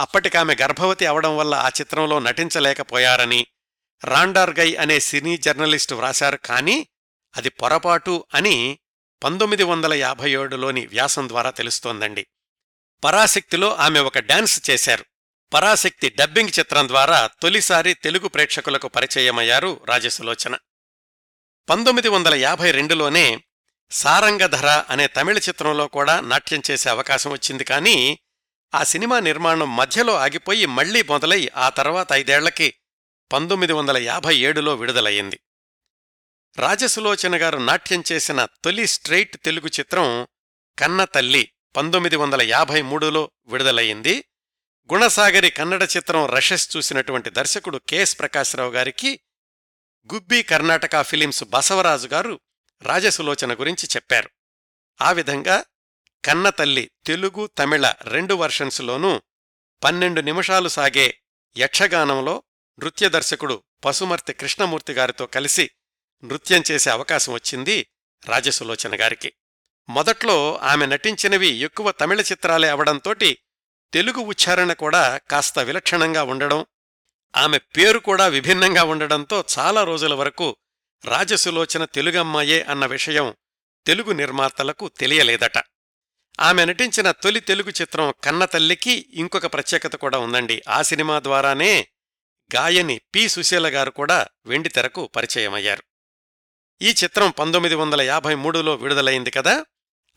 అప్పటికామె 0.00 0.56
గర్భవతి 0.62 1.06
అవడం 1.06 1.36
వల్ల 1.36 1.54
ఆ 1.54 1.68
చిత్రంలో 1.68 2.18
నటించలేకపోయారని 2.18 3.46
రాండార్గై 4.04 4.74
అనే 4.74 5.00
సినీ 5.00 5.36
జర్నలిస్టు 5.36 5.94
వ్రాశారు. 5.94 6.36
కానీ 6.36 6.88
అది 7.36 7.48
పొరపాటు 7.48 8.24
అని 8.34 8.78
పంతొమ్మిది 9.24 9.62
వందల 9.62 9.94
యాభై 9.94 10.30
ఏడులోని 10.30 10.86
వ్యాసం 10.86 11.28
ద్వారా 11.28 11.50
తెలుస్తోందండి. 11.50 12.26
పరాశక్తిలో 13.04 13.76
ఆమె 13.76 14.00
ఒక 14.00 14.18
డాన్స్ 14.18 14.70
చేశారు. 14.70 15.04
పరాశక్తి 15.54 16.08
డబ్బింగ్ 16.08 16.58
చిత్రం 16.58 16.88
ద్వారా 16.88 17.30
తొలిసారి 17.42 17.94
తెలుగు 17.94 18.28
ప్రేక్షకులకు 18.28 18.88
పరిచయమయ్యారు 18.88 19.80
రాజసులోచన. 19.84 20.56
పంతొమ్మిది 21.68 22.08
వందల 22.08 22.34
యాభై 22.34 22.70
రెండులోనే 22.70 23.44
సారంగధర 23.90 24.84
అనే 24.90 25.06
తమిళ 25.06 25.38
చిత్రంలో 25.38 25.86
కూడా 25.86 26.20
నాట్యం 26.20 26.62
చేసే 26.70 26.90
అవకాశం 26.90 27.30
వచ్చింది 27.30 27.64
కానీ 27.64 28.18
ఆ 28.74 28.82
సినిమా 28.82 29.20
నిర్మాణం 29.20 29.76
మధ్యలో 29.76 30.14
ఆగిపోయి 30.14 30.66
మళ్ళీ 30.66 31.02
మొదలై 31.02 31.50
ఆ 31.56 31.68
తర్వాత 31.68 32.12
ఐదేళ్ళకి 32.12 32.74
పంతొమ్మిది 33.32 33.72
వందల 33.72 33.96
యాభై 33.96 34.36
ఏడులో 34.36 34.74
విడుదలయ్యింది. 34.74 35.40
రాజసులోచన 36.58 37.42
గారు 37.42 37.58
నాట్యం 37.58 38.02
చేసిన 38.12 38.44
తొలి 38.44 38.86
స్ట్రెయిట్ 38.86 39.36
తెలుగు 39.44 39.68
చిత్రం 39.68 40.26
కన్న 40.78 41.04
తల్లి 41.04 41.50
పంతొమ్మిది 41.76 42.16
వందల 42.16 42.42
యాభై 42.42 42.82
మూడులో 42.82 43.30
విడుదలయ్యింది. 43.46 44.24
గుణసాగరి 44.92 45.50
కన్నడ 45.50 45.88
చిత్రం 45.96 46.26
రషెస్ 46.26 46.76
చూసినటువంటి 46.76 47.30
దర్శకుడు 47.30 47.78
కెఎస్ 47.88 48.18
ప్రకాశ్రావు 48.18 48.70
గారికి 48.70 49.20
గుబ్బి 50.14 50.42
కర్ణాటక 50.42 51.02
ఫిలిమ్స్ 51.02 51.44
బసవరాజు 51.44 52.08
గారు 52.08 52.40
రాజసులోచన 52.82 53.54
గురించి 53.54 53.86
చెప్పారు. 53.96 54.30
ఆ 55.00 55.12
విధంగా 55.12 55.64
కన్నతల్లి 56.24 56.90
తెలుగు 57.06 57.46
తమిళ 57.58 57.94
రెండు 58.02 58.34
వర్షన్స్లోనూ 58.34 59.22
పన్నెండు 59.84 60.20
నిమిషాలు 60.20 60.68
సాగే 60.68 61.20
యక్షగానంలో 61.56 62.42
నృత్య 62.78 63.08
దర్శకుడు 63.08 63.62
పసుమర్తి 63.84 64.32
కృష్ణమూర్తి 64.32 64.92
గారితో 64.92 65.26
కలిసి 65.26 65.70
నృత్యం 66.24 66.62
చేసే 66.70 66.90
అవకాశం 66.90 67.32
వచ్చింది 67.32 67.86
రాజసులోచన 68.26 69.00
గారికి. 69.00 69.32
మొదట్లో 69.88 70.56
ఆమె 70.56 70.86
నటించినవి 70.86 71.46
ఎక్కువ 71.46 71.90
తమిళ 71.90 72.20
చిత్రాలే 72.20 72.68
అవడంతోటి 72.68 73.38
తెలుగు 73.92 74.18
ఉచ్చారణ 74.18 74.72
కూడా 74.72 75.20
కాస్త 75.30 75.58
విలక్షణంగా 75.58 76.22
ఉండడం 76.22 76.66
ఆమె 77.36 77.58
పేరు 77.58 77.98
కూడా 77.98 78.26
విభిన్నంగా 78.26 78.84
ఉండడంతో 78.84 79.44
చాలా 79.58 79.84
రోజుల 79.84 80.14
వరకు 80.14 80.56
రాజసులోచన 81.04 81.84
తెలుగమ్మాయే 81.84 82.62
అన్న 82.62 82.86
విషయం 82.86 83.34
తెలుగు 83.86 84.12
నిర్మాతలకు 84.12 84.88
తెలియలేదట. 84.88 85.58
ఆమె 86.40 86.64
నటించిన 86.64 87.10
తొలి 87.10 87.40
తెలుగు 87.40 87.70
చిత్రం 87.80 88.14
కన్నతల్లికి 88.24 89.10
ఇంకొక 89.14 89.46
ప్రత్యేకత 89.46 89.96
కూడా 89.96 90.18
ఉందండి. 90.18 90.62
ఆ 90.68 90.82
సినిమా 90.82 91.20
ద్వారానే 91.20 91.88
గాయని 92.54 93.00
పి. 93.14 93.28
సుశీల 93.28 93.68
గారు 93.68 93.90
కూడా 93.90 94.26
వెండితెరకు 94.46 95.06
పరిచయమయ్యారు. 95.06 95.82
ఈ 96.82 96.90
చిత్రం 96.90 97.30
పంతొమ్మిది 97.30 97.74
వందల 97.74 98.02
యాభై 98.02 98.34
మూడులో 98.34 98.74
విడుదలైంది 98.74 99.30
కదా? 99.30 99.64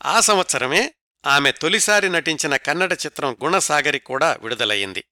ఆ 0.04 0.20
సంవత్సరమే 0.20 0.94
ఆమె 1.26 1.52
తొలిసారి 1.52 2.08
నటించిన 2.08 2.56
కన్నడ 2.56 2.92
చిత్రం 2.92 3.36
గుణసాగరి 3.44 3.98
కూడా 3.98 4.38
విడుదలయ్యింది. 4.40 5.04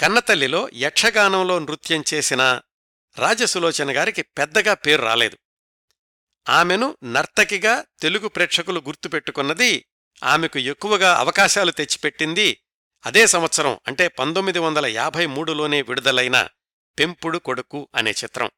కన్నతల్లిలో 0.00 0.70
యక్షగానంలో 0.74 1.58
నృత్యం 1.58 2.04
చేసిన 2.14 2.60
రాజసులోచన 3.18 3.96
గారికి 3.96 4.22
పెద్దగా 4.22 4.74
పేరు 4.74 5.02
రాలేదు. 5.02 5.38
ఆమెను 6.48 6.96
నర్తకిగా 7.04 7.84
తెలుగు 8.00 8.28
ప్రేక్షకులు 8.28 8.80
గుర్తుపెట్టుకున్నది 8.80 9.86
ఆమెకు 10.24 10.58
ఎక్కువగా 10.58 11.16
అవకాశాలు 11.16 11.70
తెచ్చిపెట్టింది 11.70 12.64
అదే 13.06 13.26
సంవత్సరం 13.26 13.80
అంటే 13.86 14.08
పంతొమ్మిది 14.08 14.58
వందల 14.58 14.86
యాభై 14.86 15.26
మూడులోనే 15.26 15.82
విడుదలైన 15.82 16.48
పెంపుడు 16.98 17.38
కొడుకు 17.38 17.88
అనే 17.94 18.10
చిత్రం. 18.10 18.50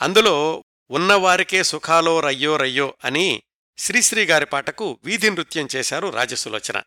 అందులో 0.00 0.64
ఉన్నవారికే 0.90 1.62
సుఖాలో 1.62 2.20
రయ్యో 2.20 2.56
రయ్యో 2.56 2.94
అని 3.04 3.42
శ్రీశ్రీ 3.78 4.26
గారి 4.26 4.46
పాటకు 4.46 4.98
వీధి 5.04 5.30
నృత్యం 5.30 5.68
చేశారు 5.76 6.08
రాజసులోచన. 6.08 6.82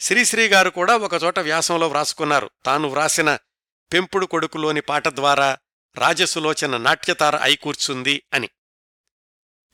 శ్రీశ్రీ 0.00 0.48
గారు 0.48 0.70
కూడా 0.70 0.96
ఒకచోట 0.96 1.38
వ్యాసంలో 1.38 1.88
వ్రాసుకున్నారు. 1.88 2.50
తాను 2.64 2.88
వ్రాసిన 2.88 3.38
పెంపుడు 3.92 4.26
కొడుకులోని 4.26 4.80
పాట 4.80 5.08
ద్వారా 5.08 5.58
రాజసులోచన 5.96 6.76
నాట్యతార 6.76 7.36
అయికూర్చుంది 7.36 8.22
అని. 8.32 8.48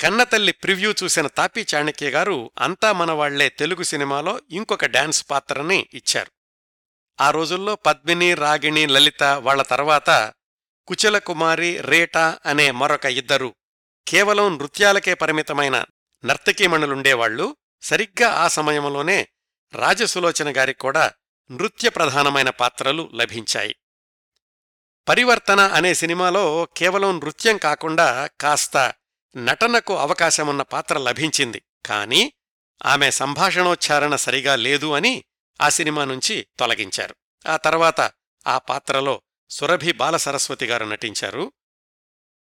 కన్నతల్లి 0.00 0.52
ప్రివ్యూ 0.52 0.94
చూసిన 1.04 1.26
తాపీ 1.26 1.66
చాణక్య 1.74 2.10
గారు 2.10 2.50
అంతా 2.58 2.92
మనవాళ్ళే 2.92 3.48
తెలుగు 3.48 3.82
సినిమాలో 3.82 4.40
ఇంకొక 4.50 4.84
డాన్స్ 4.84 5.30
పాత్రని 5.30 5.86
ఇచ్చారు. 5.94 6.30
ఆ 7.20 7.30
రోజుల్లో 7.30 7.74
పద్మిని 7.74 8.34
రాగిణి 8.34 8.86
లలిత 8.86 9.22
వాళ్ళ 9.22 9.62
తర్వాత 9.62 10.32
కుచల 10.86 11.18
కుమారి 11.18 11.80
రేటా 11.80 12.38
అనే 12.46 12.70
మరొక 12.70 13.06
ఇద్దరు 13.06 13.54
కేవలం 14.08 14.58
నృత్యాలకే 14.58 15.14
పరిమితమైన 15.14 15.84
నర్తకీమణులుండేవాళ్ళు 16.24 17.56
సరిగ్గా 17.82 18.28
ఆ 18.28 18.48
సమయంలోనే 18.48 19.28
రాజసులోచన 19.74 20.56
గారికి 20.56 20.78
కూడా 20.78 21.12
నృత్య 21.50 21.88
ప్రధానమైన 21.88 22.50
పాత్రలు 22.50 23.10
లభించాయి. 23.14 23.76
పరివర్తన 25.08 25.60
అనే 25.60 25.94
సినిమాలో 25.94 26.68
కేవలం 26.76 27.20
నృత్యం 27.20 27.56
కాకుండా 27.56 28.28
కాస్త 28.40 28.94
నటనకు 29.36 29.98
అవకాశమున్న 29.98 30.62
పాత్ర 30.62 30.98
లభించింది. 30.98 31.62
కాని 31.86 32.32
ఆమె 32.84 33.10
సంభాషణోచ్చారణ 33.10 34.16
సరిగా 34.16 34.56
లేదు 34.56 34.92
అని 34.92 35.24
ఆ 35.60 35.68
సినిమా 35.68 36.04
నుంచి 36.04 36.46
తొలగించారు. 36.58 37.16
ఆ 37.48 37.56
తర్వాత 37.56 38.10
ఆ 38.46 38.58
పాత్రలో 38.58 39.22
సురభి 39.50 39.92
బాలసరస్వతి 39.92 40.66
గారు 40.66 40.84
నటించారు. 40.84 41.52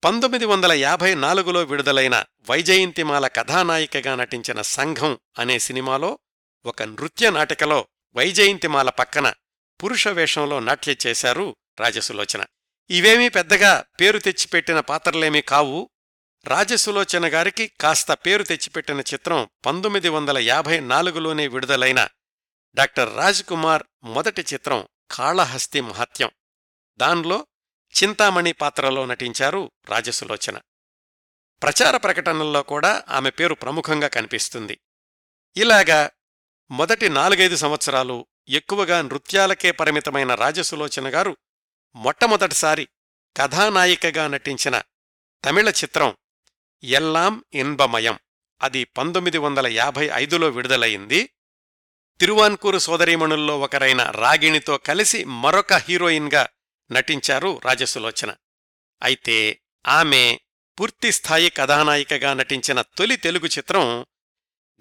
పంతొమ్మిది 0.04 0.46
వందల 0.46 0.72
యాభై 0.72 1.16
నాలుగులో 1.16 1.64
విడుదలైన 1.64 2.26
వైజయంతిమాల 2.50 3.28
కథానాయికగా 3.28 4.16
నటించిన 4.16 4.62
సంఘం 4.62 5.20
అనే 5.40 5.60
సినిమాలో 5.60 6.20
ఒక 6.66 6.84
నృత్య 6.84 7.30
నాటికలో 7.30 7.88
వైజయంతిమాల 8.16 8.90
పక్కన 8.90 9.34
పురుష 9.84 10.08
వేషంలో 10.08 10.60
నాట్య 10.60 10.96
చేశారు 11.08 11.56
రాజసులోచన. 11.80 12.46
ఇవేమీ 12.90 13.30
పెద్దగా 13.30 13.86
పేరు 14.02 14.20
తెచ్చిపెట్టిన 14.20 14.80
పాత్రలేమీ 14.80 15.42
కావు. 15.42 15.90
రాజసులోచన 16.46 17.34
గారికి 17.34 17.72
కాస్త 17.82 18.12
పేరు 18.12 18.44
తెచ్చిపెట్టిన 18.44 19.00
చిత్రం 19.00 19.50
పంతొమ్మిది 19.66 20.10
వందల 20.10 20.38
యాభై 20.38 20.80
నాలుగులోనే 20.80 21.48
విడుదలైన 21.48 22.08
డాక్టర్ 22.74 23.18
రాజ్ 23.18 23.44
కుమార్ 23.44 23.84
మొదటి 24.04 24.46
చిత్రం 24.54 24.88
కాళహస్తి 25.12 25.82
మహత్యం. 25.82 26.30
దాన్లో 26.98 27.48
చింతామణి 27.92 28.52
పాత్రలో 28.52 29.06
నటించారు 29.06 29.72
రాజసులోచన. 29.90 30.58
ప్రచార 31.64 31.98
ప్రకటనల్లో 31.98 32.64
కూడా 32.64 33.04
ఆమె 33.10 33.30
పేరు 33.30 33.54
ప్రముఖంగా 33.54 34.08
కనిపిస్తుంది. 34.08 34.80
ఇలాగా 35.58 36.10
మొదటి 36.72 37.10
నాలుగైదు 37.10 37.56
సంవత్సరాలు 37.56 38.28
ఎక్కువగా 38.50 39.02
నృత్యాలకే 39.02 39.72
పరిమితమైన 39.72 40.34
రాజసులోచన 40.36 41.14
గారు 41.16 41.38
మొట్టమొదటిసారి 41.96 42.88
కథానాయికగా 43.38 44.28
నటించిన 44.28 44.82
తమిళ 45.46 45.70
చిత్రం 45.70 46.18
ఎల్లాం 46.84 47.44
ఇన్బమయం. 47.54 48.20
అది 48.62 48.84
పంతొమ్మిది 48.84 49.38
వందల 49.38 49.68
యాభై 49.68 50.10
ఐదులో 50.14 50.50
విడుదలయింది 50.50 51.30
తిరువాన్కూరు 52.20 52.78
సోదరీమణుల్లో 52.78 53.60
ఒకరైన 53.60 54.04
రాగిణితో 54.04 54.78
కలిసి 54.78 55.24
మరొక 55.24 55.74
హీరోయిన్గా 55.74 56.50
నటించారు 56.92 57.62
రాజసులోచన. 57.66 58.36
అయితే 59.04 59.62
ఆమె 59.88 60.40
పూర్తిస్థాయి 60.80 61.50
కథానాయికగా 61.50 62.34
నటించిన 62.34 62.82
తొలి 62.82 63.16
తెలుగు 63.18 63.46
చిత్రం 63.46 64.02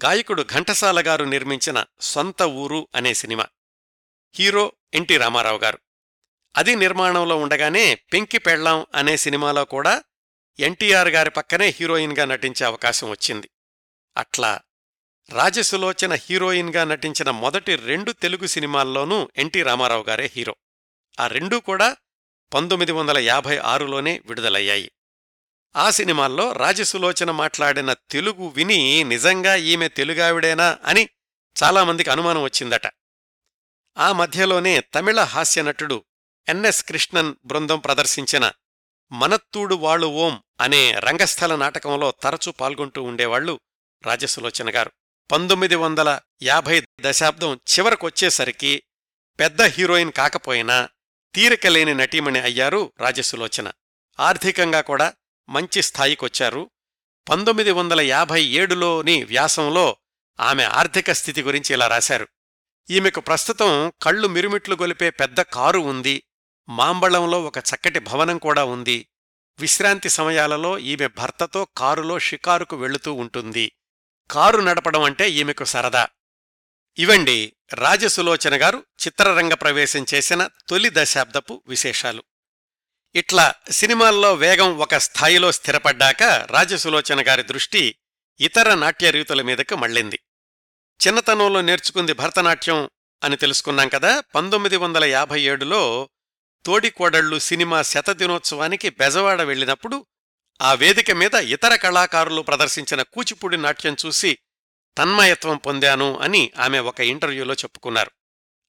గాయకుడు 0.05 0.42
ఘంటసాల 0.42 1.03
గారు 1.07 1.25
నిర్మించిన 1.25 1.85
సొంత 2.01 2.42
ఊరు 2.42 2.88
అనే 2.94 3.14
సినిమా. 3.14 3.46
హీరో 4.35 4.73
ఎన్టీ 4.94 5.16
రామారావు 5.16 5.59
గారు. 5.59 5.79
అది 6.57 6.77
నిర్మాణంలో 6.77 7.37
ఉండగానే 7.37 7.94
పెంకిపెళ్ళాం 7.94 8.87
అనే 8.94 9.16
సినిమాలో 9.16 9.64
కూడా 9.64 10.03
ఎన్టీఆర్ 10.59 11.09
గారి 11.09 11.31
పక్కనే 11.31 11.66
హీరోయిన్గా 11.66 12.25
నటించే 12.25 12.66
అవకాశం 12.66 13.11
వచ్చింది. 13.11 13.51
అట్లా 14.16 14.61
రాజసులోచన 15.31 16.14
హీరోయిన్గా 16.14 16.85
నటించిన 16.85 17.31
మొదటి 17.31 17.77
రెండు 17.77 18.12
తెలుగు 18.12 18.46
సినిమాల్లోనూ 18.46 19.31
ఎన్టీ 19.37 19.62
రామారావు 19.62 20.05
గారే 20.09 20.31
హీరో. 20.37 20.57
ఆ 21.18 21.27
రెండూ 21.27 21.61
కూడా 21.61 21.96
పంతొమ్మిది 22.55 22.92
వందల 22.92 23.18
యాభై 23.18 23.57
ఆరులోనే 23.57 24.23
విడుదలయ్యాయి. 24.27 24.92
ఆ 25.77 25.90
సినిమాల్లో 25.90 26.53
రాజసులోచన 26.53 27.31
మాట్లాడిన 27.31 27.92
తెలుగు 27.92 28.49
విని 28.49 29.05
నిజంగా 29.05 29.55
ఈమె 29.55 29.88
తెలుగావిడేనా 29.88 30.79
అని 30.85 31.09
చాలామందికి 31.62 32.11
అనుమానం 32.11 32.42
వచ్చిందట. 32.42 32.87
ఆ 33.99 34.12
మధ్యలోనే 34.12 34.81
తమిళ 34.81 35.20
హాస్యనటుడు 35.20 36.05
ఎన్ఎస్ 36.49 36.85
కృష్ణన్ 36.85 37.35
బృందం 37.44 37.79
ప్రదర్శించిన 37.79 38.53
మనత్తూడు 39.12 39.75
వాళ్ళు 39.75 40.07
ఓం 40.07 40.42
అనే 40.61 40.92
రంగస్థల 40.92 41.57
నాటకంలో 41.57 42.11
తరచూ 42.11 42.53
పాల్గొంటూ 42.53 43.03
ఉండేవాళ్ళు 43.03 43.61
రాజసులోచన 44.07 44.77
గారు. 44.77 44.92
పంతొమ్మిది 45.33 45.75
వందల 45.75 46.20
యాభై 46.42 46.83
దశాబ్దం 47.01 47.55
చివరకొచ్చేసరికి 47.55 48.83
పెద్ద 49.40 49.62
హీరోయిన్ 49.62 50.12
కాకపోయినా 50.12 50.88
తీరికలేని 51.34 51.94
నటీమణి 51.94 52.40
అయ్యారు 52.40 52.92
రాజసులోచన. 53.00 53.72
ఆర్థికంగా 54.20 54.80
కూడా 54.80 55.12
మంచి 55.48 55.82
స్థాయికొచ్చారు. 55.82 56.70
పంతొమ్మిది 57.28 57.70
వందల 57.70 58.00
యాభై 58.00 58.42
ఏడులోని 58.42 59.24
వ్యాసంలో 59.24 59.96
ఆమె 60.40 60.64
ఆర్థిక 60.64 61.12
స్థితి 61.12 61.42
గురించి 61.42 61.72
ఇలా 61.72 61.88
రాశారు. 61.88 62.28
ఈమెకు 62.90 63.20
ప్రస్తుతం 63.20 63.92
కళ్ళు 64.02 64.28
మిరుమిట్లు 64.28 64.74
గొలిపే 64.74 65.10
పెద్ద 65.10 65.40
కారు 65.40 65.78
ఉంది. 65.78 66.22
మాంబళంలో 66.68 67.42
ఒక 67.42 67.58
చక్కటి 67.58 67.98
భవనం 67.98 68.38
కూడా 68.38 68.64
ఉంది. 68.64 69.08
విశ్రాంతి 69.58 70.08
సమయాలలో 70.08 70.78
ఈమె 70.78 71.06
భర్తతో 71.06 71.68
కారులో 71.76 72.18
షికారుకు 72.18 72.76
వెళుతూ 72.76 73.12
ఉంటుంది. 73.12 73.72
కారు 74.30 74.60
నడపడం 74.60 75.02
అంటే 75.02 75.30
ఈమెకు 75.30 75.64
సరదా. 75.64 76.08
ఇవండి 77.02 77.36
రాజసులోచన 77.74 78.54
గారు 78.62 78.78
చిత్రరంగ 79.02 79.54
ప్రవేశం 79.54 80.06
చేసిన 80.14 80.48
తొలి 80.68 80.90
దశాబ్దపు 80.90 81.62
విశేషాలు. 81.66 82.22
ఇట్లా 83.14 83.54
సినిమాల్లో 83.70 84.34
వేగం 84.34 84.70
ఒక 84.78 84.94
స్థాయిలో 84.96 85.52
స్థిరపడ్డాక 85.52 86.22
రాజసులోచన 86.50 87.20
గారి 87.28 87.42
దృష్టి 87.42 87.82
ఇతర 88.40 88.74
నాట్య 88.74 89.10
రీతుల 89.10 89.42
మీదకు 89.42 89.76
మళ్ళింది. 89.76 90.18
చిన్నతనంలో 91.00 91.60
నేర్చుకుంది 91.60 92.12
భరతనాట్యం 92.12 92.80
అని 93.22 93.36
తెలుసుకున్నాం 93.36 93.88
కదా 93.88 94.12
పంతొమ్మిది 94.34 94.76
వందల 94.76 95.04
యాభై 95.04 95.40
ఏడులో 95.40 96.08
తోడికోడళ్ళు 96.64 97.38
సినిమా 97.38 97.82
శతదినోత్సవానికి 97.82 98.90
బెజవాడ 98.90 99.42
వెళ్ళినప్పుడు 99.42 100.06
ఆ 100.62 100.74
వేదిక 100.74 101.10
మీద 101.10 101.34
ఇతర 101.34 101.74
కళాకారులు 101.76 102.42
ప్రదర్శించిన 102.42 103.02
కూచిపూడి 103.02 103.56
నాట్యం 103.56 103.96
చూసి 104.06 104.38
తన్మయత్వం 105.00 105.56
పొందాను 105.56 106.18
అని 106.18 106.52
ఆమె 106.58 106.78
ఒక 106.78 107.00
ఇంటర్వ్యూలో 107.00 107.54
చెప్పుకున్నారు. 107.54 108.10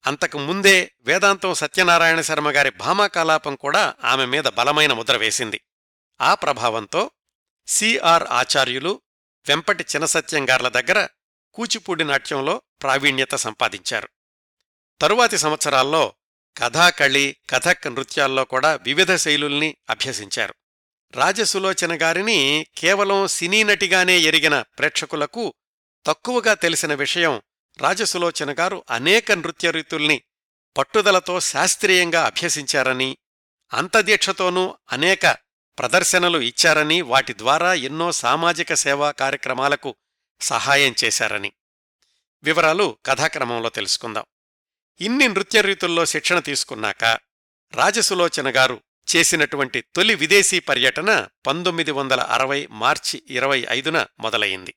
అంతకు 0.06 0.38
ముందే 0.38 0.91
వేదాంతం 1.02 1.54
సత్యనారాయణ 1.54 2.22
శర్మ 2.22 2.50
గారి 2.50 2.70
భామాకలాపం 2.70 3.56
కూడా 3.56 3.96
ఆమె 4.04 4.26
మీద 4.26 4.44
బలమైన 4.44 4.94
ముద్ర 4.94 5.17
వేసింది. 5.17 5.62
ఆ 6.22 6.36
ప్రభావంతో 6.36 7.12
సిఆర్ 7.67 8.24
ఆచార్యులు 8.24 9.02
వెంపటి 9.48 9.86
చినసత్యం 9.96 10.50
గార్ల 10.50 10.67
దగ్గర 10.67 11.08
కూచిపూడి 11.54 12.04
నాట్యంలో 12.04 12.62
ప్రావీణ్యత 12.82 13.36
సంపాదించారు. 13.36 14.10
తరువాతి 15.02 15.38
సంవత్సరాల్లో 15.38 16.13
కథాకళి 16.58 17.36
కథక్ 17.50 17.88
నృత్యాల్లో 17.88 18.46
కూడా 18.46 18.76
వివిధ 18.76 19.15
శైలుల్ని 19.15 19.76
అభ్యసించారు. 19.89 20.54
రాజసులోచన 21.15 22.02
గారిని 22.02 22.67
కేవలం 22.78 23.28
సినీ 23.28 23.63
నటిగానే 23.63 24.17
ఎరిగిన 24.17 24.62
ప్రేక్షకులకు 24.62 25.54
తక్కువగా 26.06 26.54
తెలిసిన 26.54 26.94
విషయం 26.94 27.42
రాజసులోచన 27.82 28.60
గారు 28.60 28.84
అనేక 28.90 29.32
నృత్యరీతుల్ని 29.32 30.22
పట్టుదలతో 30.78 31.40
శాస్త్రీయంగా 31.40 32.26
అభ్యసించారని 32.26 33.18
అంతదీక్షతోనూ 33.74 34.78
అనేక 34.92 35.38
ప్రదర్శనలు 35.80 36.38
ఇచ్చారని 36.38 37.02
వాటి 37.02 37.38
ద్వారా 37.38 37.74
ఎన్నో 37.74 38.12
సామాజిక 38.12 38.74
సేవా 38.74 39.12
కార్యక్రమాలకు 39.12 39.96
సహాయం 40.42 40.96
చేశారని. 41.04 41.52
వివరాలు 42.44 42.98
కథాక్రమంలో 43.06 43.70
తెలుసుకుందాం. 43.70 44.24
ఇన్ని 45.02 45.28
నృత్యరీతుల్లో 45.28 46.06
శిక్షణ 46.06 46.40
తీసుకున్నాక 46.40 47.04
రాజసులోచన 47.74 48.56
గారు 48.56 48.82
చేసినటువంటి 49.16 49.82
తొలి 49.82 50.16
విదేశీ 50.16 50.60
పర్యటన 50.60 51.28
పంతొమ్మిది 51.48 51.92
వందల 51.92 52.20
అరవై 52.20 52.68
మార్చి 52.72 53.24
ఇరవై 53.30 53.66
ఐదున 53.70 54.06
మొదలయింది 54.20 54.74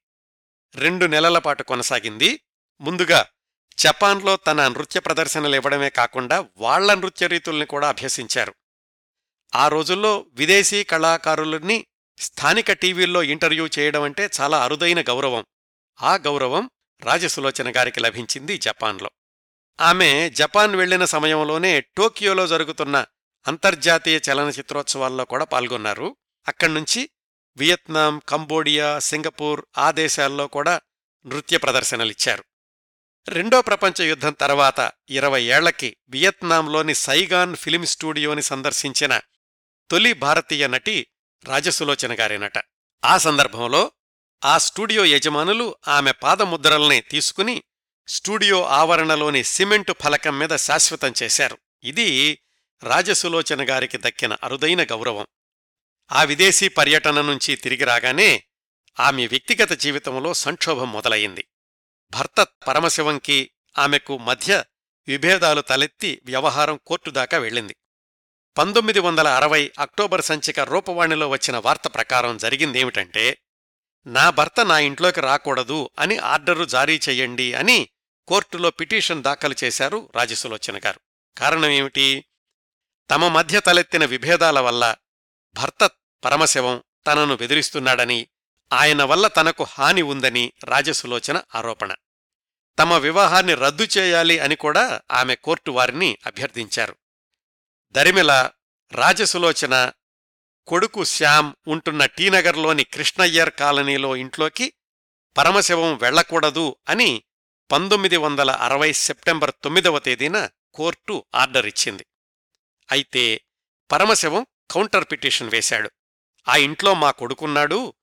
రెండు 0.76 1.06
నెలల 1.06 1.38
పాటు 1.38 1.62
కొనసాగింది. 1.62 2.40
ముందుగా 2.80 3.26
జపాన్లో 3.78 4.36
తన 4.36 4.68
నృత్య 4.68 5.00
ప్రదర్శనలివ్వడమే 5.00 5.90
కాకుండా 5.90 6.46
వాళ్ళ 6.56 6.94
నృత్య 6.94 7.26
రీతుల్ని 7.26 7.66
కూడా 7.66 7.88
అభ్యసించారు. 7.88 8.54
ఆ 9.54 9.68
రోజుల్లో 9.68 10.26
విదేశీ 10.32 10.84
కళాకారులని 10.84 11.86
స్థానిక 12.18 12.72
టీవీల్లో 12.72 13.22
ఇంటర్వ్యూ 13.22 13.68
చేయడం 13.78 14.02
అంటే 14.02 14.30
చాలా 14.40 14.64
అరుదైన 14.64 15.00
గౌరవం. 15.00 15.44
ఆ 16.02 16.16
గౌరవం 16.16 16.70
రాజసులోచన 17.02 17.76
గారికి 17.76 18.00
లభించింది 18.00 18.58
జపాన్లో. 18.58 19.10
ఆమె 19.80 20.30
జపాన్ 20.30 20.76
వెళ్ళిన 20.76 21.04
సమయంలోనే 21.04 21.80
టోకియోలో 21.80 22.46
జరుగుతున్న 22.46 23.04
అంతర్జాతీయ 23.46 24.20
చలనచిత్రోత్సవాల్లో 24.30 25.24
కూడా 25.24 25.44
పాల్గొన్నారు. 25.44 26.16
అక్కడ్నుంచి 26.48 27.10
వియత్నాం 27.56 28.22
కంబోడియా 28.28 28.98
సింగపూర్ 28.98 29.64
ఆ 29.78 29.90
దేశాల్లో 29.90 30.46
కూడా 30.46 30.80
నృత్య 31.26 31.58
ప్రదర్శనలిచ్చారు. 31.58 32.44
రెండో 33.28 33.62
ప్రపంచ 33.62 34.02
యుద్ధం 34.02 34.32
తర్వాత 34.32 34.92
ఇరవై 35.10 35.42
ఏళ్ళకి 35.42 35.96
వియత్నాంలోని 36.08 36.94
సైగాన్ 36.94 37.56
ఫిలిం 37.56 37.84
స్టూడియోని 37.84 38.42
సందర్శించిన 38.42 39.20
తొలి 39.90 40.12
భారతీయ 40.12 40.66
నటి 40.66 41.06
రాజసులోచన 41.44 42.20
గారేనట. 42.20 42.58
ఆ 43.04 43.18
సందర్భంలో 43.18 43.92
ఆ 44.44 44.58
స్టూడియో 44.58 45.04
యజమానులు 45.04 45.76
ఆమె 45.88 46.12
పాదముద్రల్ని 46.12 47.00
తీసుకుని 47.00 47.62
స్టూడియో 48.08 48.64
ఆవరణలోని 48.64 49.44
సిమెంటు 49.44 49.94
ఫలకం 50.02 50.38
మీద 50.38 50.50
శాశ్వతం 50.50 51.14
చేశారు. 51.22 51.58
ఇది 51.82 52.38
రాజసులోచన 52.82 53.70
గారికి 53.70 53.98
దక్కిన 53.98 54.36
అరుదైన 54.44 54.84
గౌరవం. 54.84 55.26
ఆ 56.12 56.22
విదేశీ 56.22 56.68
పర్యటన 56.68 57.20
నుంచి 57.20 57.56
తిరిగి 57.56 57.84
రాగానే 57.84 58.44
ఆమె 59.00 59.26
వ్యక్తిగత 59.26 59.72
జీవితంలో 59.72 60.34
సంక్షోభం 60.34 60.92
మొదలయింది 60.92 61.46
భర్త 62.10 62.46
పరమశివంకి 62.68 63.50
ఆమెకు 63.78 64.18
మధ్య 64.18 64.64
విభేదాలు 65.08 65.60
తలెత్తి 65.60 66.20
వ్యవహారం 66.24 66.80
కోర్టు 66.86 67.10
దాకా 67.10 67.38
వెళ్ళింది. 67.38 67.76
పంతొమ్మిది 68.58 69.00
వందల 69.00 69.28
అరవై 69.28 69.72
అక్టోబర్ 69.78 70.22
సంచిక 70.22 70.60
రూపవాణిలో 70.60 71.28
వచ్చిన 71.28 71.56
వార్త 71.56 71.86
ప్రకారం 71.86 72.36
జరిగిందేమిటంటే 72.36 73.38
నా 74.06 74.30
భర్త 74.30 74.66
నా 74.66 74.78
ఇంట్లోకి 74.78 75.20
రాకూడదు 75.20 75.90
అని 75.98 76.18
ఆర్డరు 76.18 76.64
జారీ 76.64 77.00
చెయ్యండి 77.08 77.54
అని 77.54 77.88
కోర్టులో 78.28 78.70
పిటిషన్ 78.70 79.22
దాఖలు 79.22 79.54
చేశారు 79.64 80.10
రాజసులోచన 80.14 80.80
గారు. 80.86 81.00
కారణమేమిటి 81.38 82.24
తమ 83.10 83.28
మధ్య 83.28 83.60
తలెత్తిన 83.60 84.04
విభేదాల 84.04 84.60
వల్ల 84.60 84.96
భర్త 85.54 85.90
పరమశివం 86.24 86.82
తనను 87.06 87.36
బెదిరిస్తున్నాడని 87.36 88.26
ఆయన 88.72 89.02
వల్ల 89.02 89.26
తనకు 89.26 89.64
హాని 89.64 90.02
ఉందని 90.02 90.52
రాజసులోచన 90.64 91.42
ఆరోపణ. 91.54 91.94
తమ 92.78 92.94
వివాహాన్ని 92.94 93.54
రద్దు 93.54 93.88
చేయాలి 93.98 94.38
అని 94.38 94.56
కూడా 94.56 95.00
ఆమె 95.10 95.34
కోర్టు 95.34 95.70
వారిని 95.70 96.18
అభ్యర్థించారు. 96.26 96.96
దరిమిల 97.92 98.50
రాజసులోచన 98.92 99.92
కొడుకు 100.66 101.04
శ్యామ్ 101.04 101.54
ఉంటున్న 101.68 102.06
టీనగర్లోని 102.06 102.84
కృష్ణయ్యర్ 102.84 103.50
కాలనీలో 103.50 104.16
ఇంట్లోకి 104.16 104.72
పరమశివం 105.38 105.96
వెళ్ళకూడదు 105.96 106.76
అని 106.88 107.22
పంతొమ్మిది 107.72 108.16
వందల 108.16 108.50
అరవై 108.50 108.92
సెప్టెంబర్ 108.92 109.52
తొమ్మిదవ 109.64 109.98
తేదీన 109.98 110.48
కోర్టు 110.74 111.24
ఆర్డర్ 111.34 111.66
ఇచ్చింది. 111.66 112.06
అయితే 112.92 113.40
పరమశివం 113.92 114.46
కౌంటర్ 114.70 115.04
పిటిషన్ 115.12 115.50
వేశాడు. 115.50 115.90
ఆ 116.48 116.56
ఇంట్లో 116.56 116.94
మా 116.94 117.10
కొడుకున్నాడు. 117.10 117.94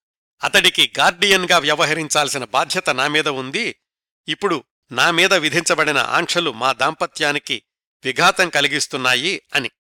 అతడికి 0.43 0.93
గార్డియన్గా 0.99 1.57
వ్యవహరించాల్సిన 1.57 2.45
బాధ్యత 2.45 2.89
నా 2.89 3.07
మీద 3.07 3.27
ఉంది. 3.27 3.75
ఇప్పుడు 4.27 4.63
నా 4.91 5.11
మీద 5.11 5.33
విధించబడిన 5.33 5.97
ఆంక్షలు 5.97 6.51
మా 6.51 6.73
దాంపత్యానికి 6.73 7.63
విఘాతం 8.05 8.49
కలిగిస్తున్నాయి 8.49 9.41
అని. 9.55 9.71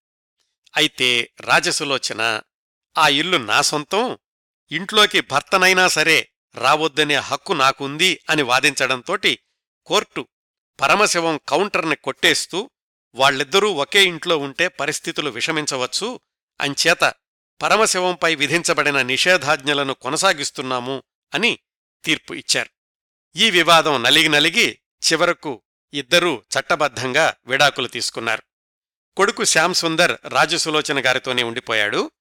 అయితే 0.77 1.31
రాజసులోచన 1.41 2.41
ఆ 2.97 3.07
ఇల్లు 3.07 3.37
నా 3.37 3.61
సొంతం. 3.61 4.17
ఇంట్లోకి 4.71 5.21
భర్తనైనా 5.21 5.87
సరే 5.87 6.29
రావద్దనే 6.55 7.15
హక్కు 7.15 7.53
నాకుంది 7.53 8.19
అని 8.29 8.41
వాదించడంతోటి 8.41 9.39
కోర్టు 9.85 10.27
పరమశివం 10.81 11.39
కౌంటర్ని 11.49 11.95
కొట్టేస్తూ 11.95 12.69
వాళ్ళిద్దరూ 13.15 13.71
ఒకే 13.71 14.05
ఇంట్లో 14.05 14.37
ఉంటే 14.37 14.67
పరిస్థితులు 14.67 15.29
విషమించవచ్చు. 15.29 16.19
అంచేత 16.61 17.13
పరమశివంపై 17.61 18.35
విధించబడిన 18.35 19.01
నిషేధాజ్ఞలను 19.01 19.93
కొనసాగిస్తున్నాము 19.93 21.03
అని 21.33 21.59
తీర్పు 22.03 22.33
ఇచ్చారు. 22.33 22.69
ఈ 23.35 23.49
వివాదం 23.49 24.03
నలిగి 24.03 24.29
నలిగి 24.29 24.79
చివరకు 25.11 25.61
ఇద్దరూ 25.93 26.43
చట్టబద్ధంగా 26.59 27.33
విడాకులు 27.45 27.87
తీసుకున్నారు. 27.87 28.43
కొడుకు 29.17 29.43
శ్యామ్ 29.43 29.73
సుందర్ 29.73 30.17
రాజసులోచన 30.27 31.05
గారితోనే 31.05 31.43
ఉండిపోయాడు. 31.43 32.11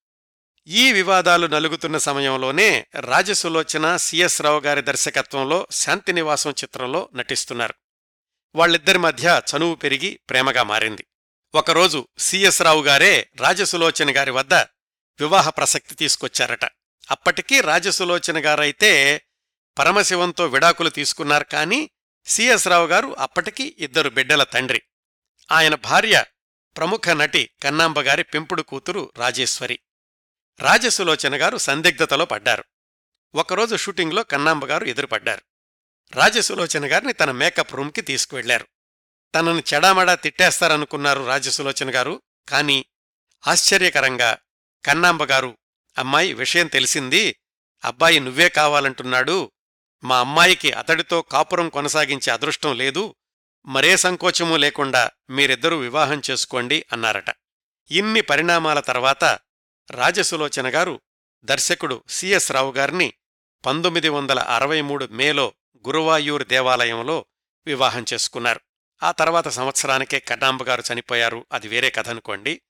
ఈ 0.66 0.92
వివాదాలు 0.92 1.46
నలుగుతున్న 1.46 1.98
సమయంలోనే 1.98 2.86
రాజసులోచన 2.94 3.96
సిఎస్ 3.96 4.42
రావు 4.42 4.60
గారి 4.60 4.82
దర్శకత్వంలో 4.82 5.66
శాంతినివాసం 5.70 6.50
చిత్రంలో 6.50 7.08
నటిస్తున్నారు. 7.14 7.74
వాళ్ళిద్దరి 8.54 8.98
మధ్య 8.98 9.42
చనువు 9.56 9.74
పెరిగి 9.74 10.20
ప్రేమగా 10.30 10.62
మారింది. 10.62 11.06
ఒకరోజు 11.54 12.08
సిఎస్ 12.18 12.62
రావు 12.62 12.82
గారే 12.82 13.30
రాజసులోచన 13.40 14.16
గారి 14.16 14.30
వద్ద 14.30 14.54
వివాహ 14.54 15.50
ప్రసక్తి 15.50 15.94
తీసుకొచ్చారట. 15.94 16.64
అప్పటికీ 17.10 17.60
రాజసులోచన 17.60 18.46
గారైతే 18.46 19.22
పరమశివంతో 19.78 20.46
విడాకులు 20.46 20.90
తీసుకున్నారు 20.90 21.44
కానీ 21.44 21.90
సిఎస్ 22.24 22.68
రావు 22.68 22.86
గారు 22.86 23.16
అప్పటికి 23.18 23.76
ఇద్దరు 23.78 24.10
బిడ్డల 24.10 24.42
తండ్రి. 24.42 24.82
ఆయన 25.52 25.74
భార్య 25.74 26.24
ప్రముఖ 26.76 27.08
నటి 27.08 27.50
కన్నాంబగారి 27.62 28.22
పెంపుడు 28.22 28.62
కూతురు 28.62 29.12
రాజేశ్వరి. 29.16 29.78
రాజసులోచన 30.60 31.42
గారు 31.42 31.56
సందిగ్ధతలో 31.56 32.24
పడ్డారు. 32.24 32.64
ఒకరోజు 33.34 33.76
షూటింగ్లో 33.76 34.22
కన్నాంబగారు 34.22 34.84
ఎదురుపడ్డారు. 34.84 35.42
రాజసులోచన 36.12 36.92
గారిని 36.92 37.12
తన 37.12 37.30
మేకప్ 37.30 37.74
రూమ్కి 37.74 38.00
తీసుకువెళ్ళారు. 38.00 38.66
తనను 39.34 39.62
చెడామడా 39.74 40.14
తిట్టేస్తారనుకున్నారు 40.14 41.26
రాజసులోచన 41.26 41.94
గారు. 41.94 42.22
కాని 42.48 42.84
ఆశ్చర్యకరంగా 43.46 44.38
కన్నాంబ 44.84 45.24
గారు 45.24 45.58
అమ్మాయి 45.98 46.32
విషయం 46.32 46.66
తెలిసింది. 46.66 47.36
అబ్బాయి 47.84 48.20
నువ్వే 48.20 48.48
కావాలంటున్నాడు. 48.48 49.52
మా 50.04 50.20
అమ్మాయికి 50.20 50.72
అతడితో 50.72 51.22
కాపురం 51.22 51.68
కొనసాగించే 51.68 52.32
అదృష్టం 52.32 52.76
లేదు. 52.76 53.14
మరే 53.66 53.96
సంకోచమూ 53.96 54.56
లేకుండా 54.56 55.10
మీరిద్దరూ 55.30 55.78
వివాహం 55.78 56.22
చేసుకోండి 56.30 56.86
అన్నారట. 56.92 57.34
ఇన్ని 57.90 58.20
పరిణామాల 58.20 58.80
తర్వాత 58.80 59.24
రాజసులోచన 59.90 60.74
గారు 60.74 61.00
దర్శకుడు 61.44 62.02
సిఎస్ 62.08 62.52
రావు 62.52 62.72
గారిని 62.72 63.12
పంతొమ్మిది 63.66 64.08
వందల 64.08 64.38
అరవై 64.38 64.80
మూడు 64.80 65.08
మేలో 65.10 65.52
గురువాయూర్ 65.86 66.46
దేవాలయంలో 66.46 67.24
వివాహం 67.66 68.04
చేసుకున్నారు. 68.12 68.60
ఆ 69.02 69.12
తర్వాత 69.12 69.48
సంవత్సరానికే 69.48 70.20
కన్నాంబ 70.20 70.62
గారు 70.62 70.82
చనిపోయారు. 70.92 71.46
అది 71.52 71.68
వేరే 71.68 71.90
కథ 71.90 72.08
అనుకోండి. 72.08 72.60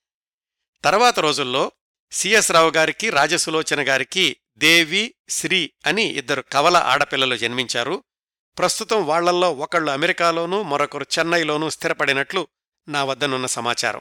తర్వాత 0.84 1.20
రోజుల్లో 1.20 1.72
సిఎస్ 2.12 2.52
రావు 2.52 2.70
గారికి 2.70 3.10
రాజసులోచన 3.10 3.88
గారికి 3.88 4.36
దేవి 4.56 5.14
శ్రీ 5.28 5.72
అని 5.86 6.02
ఇద్దరు 6.02 6.44
కవల 6.52 6.76
ఆడపిల్లలు 6.76 7.36
జన్మించారు. 7.36 8.04
ప్రస్తుతం 8.58 9.06
వాళ్ళల్లో 9.06 9.52
ఒకళ్ళు 9.52 9.90
అమెరికాలోనూ 9.90 10.62
మరొకరు 10.62 11.06
చెన్నైలోనూ 11.18 11.70
స్థిరపడినట్లు 11.70 12.48
నా 12.88 13.04
వద్దనున్న 13.04 13.46
సమాచారం. 13.46 14.00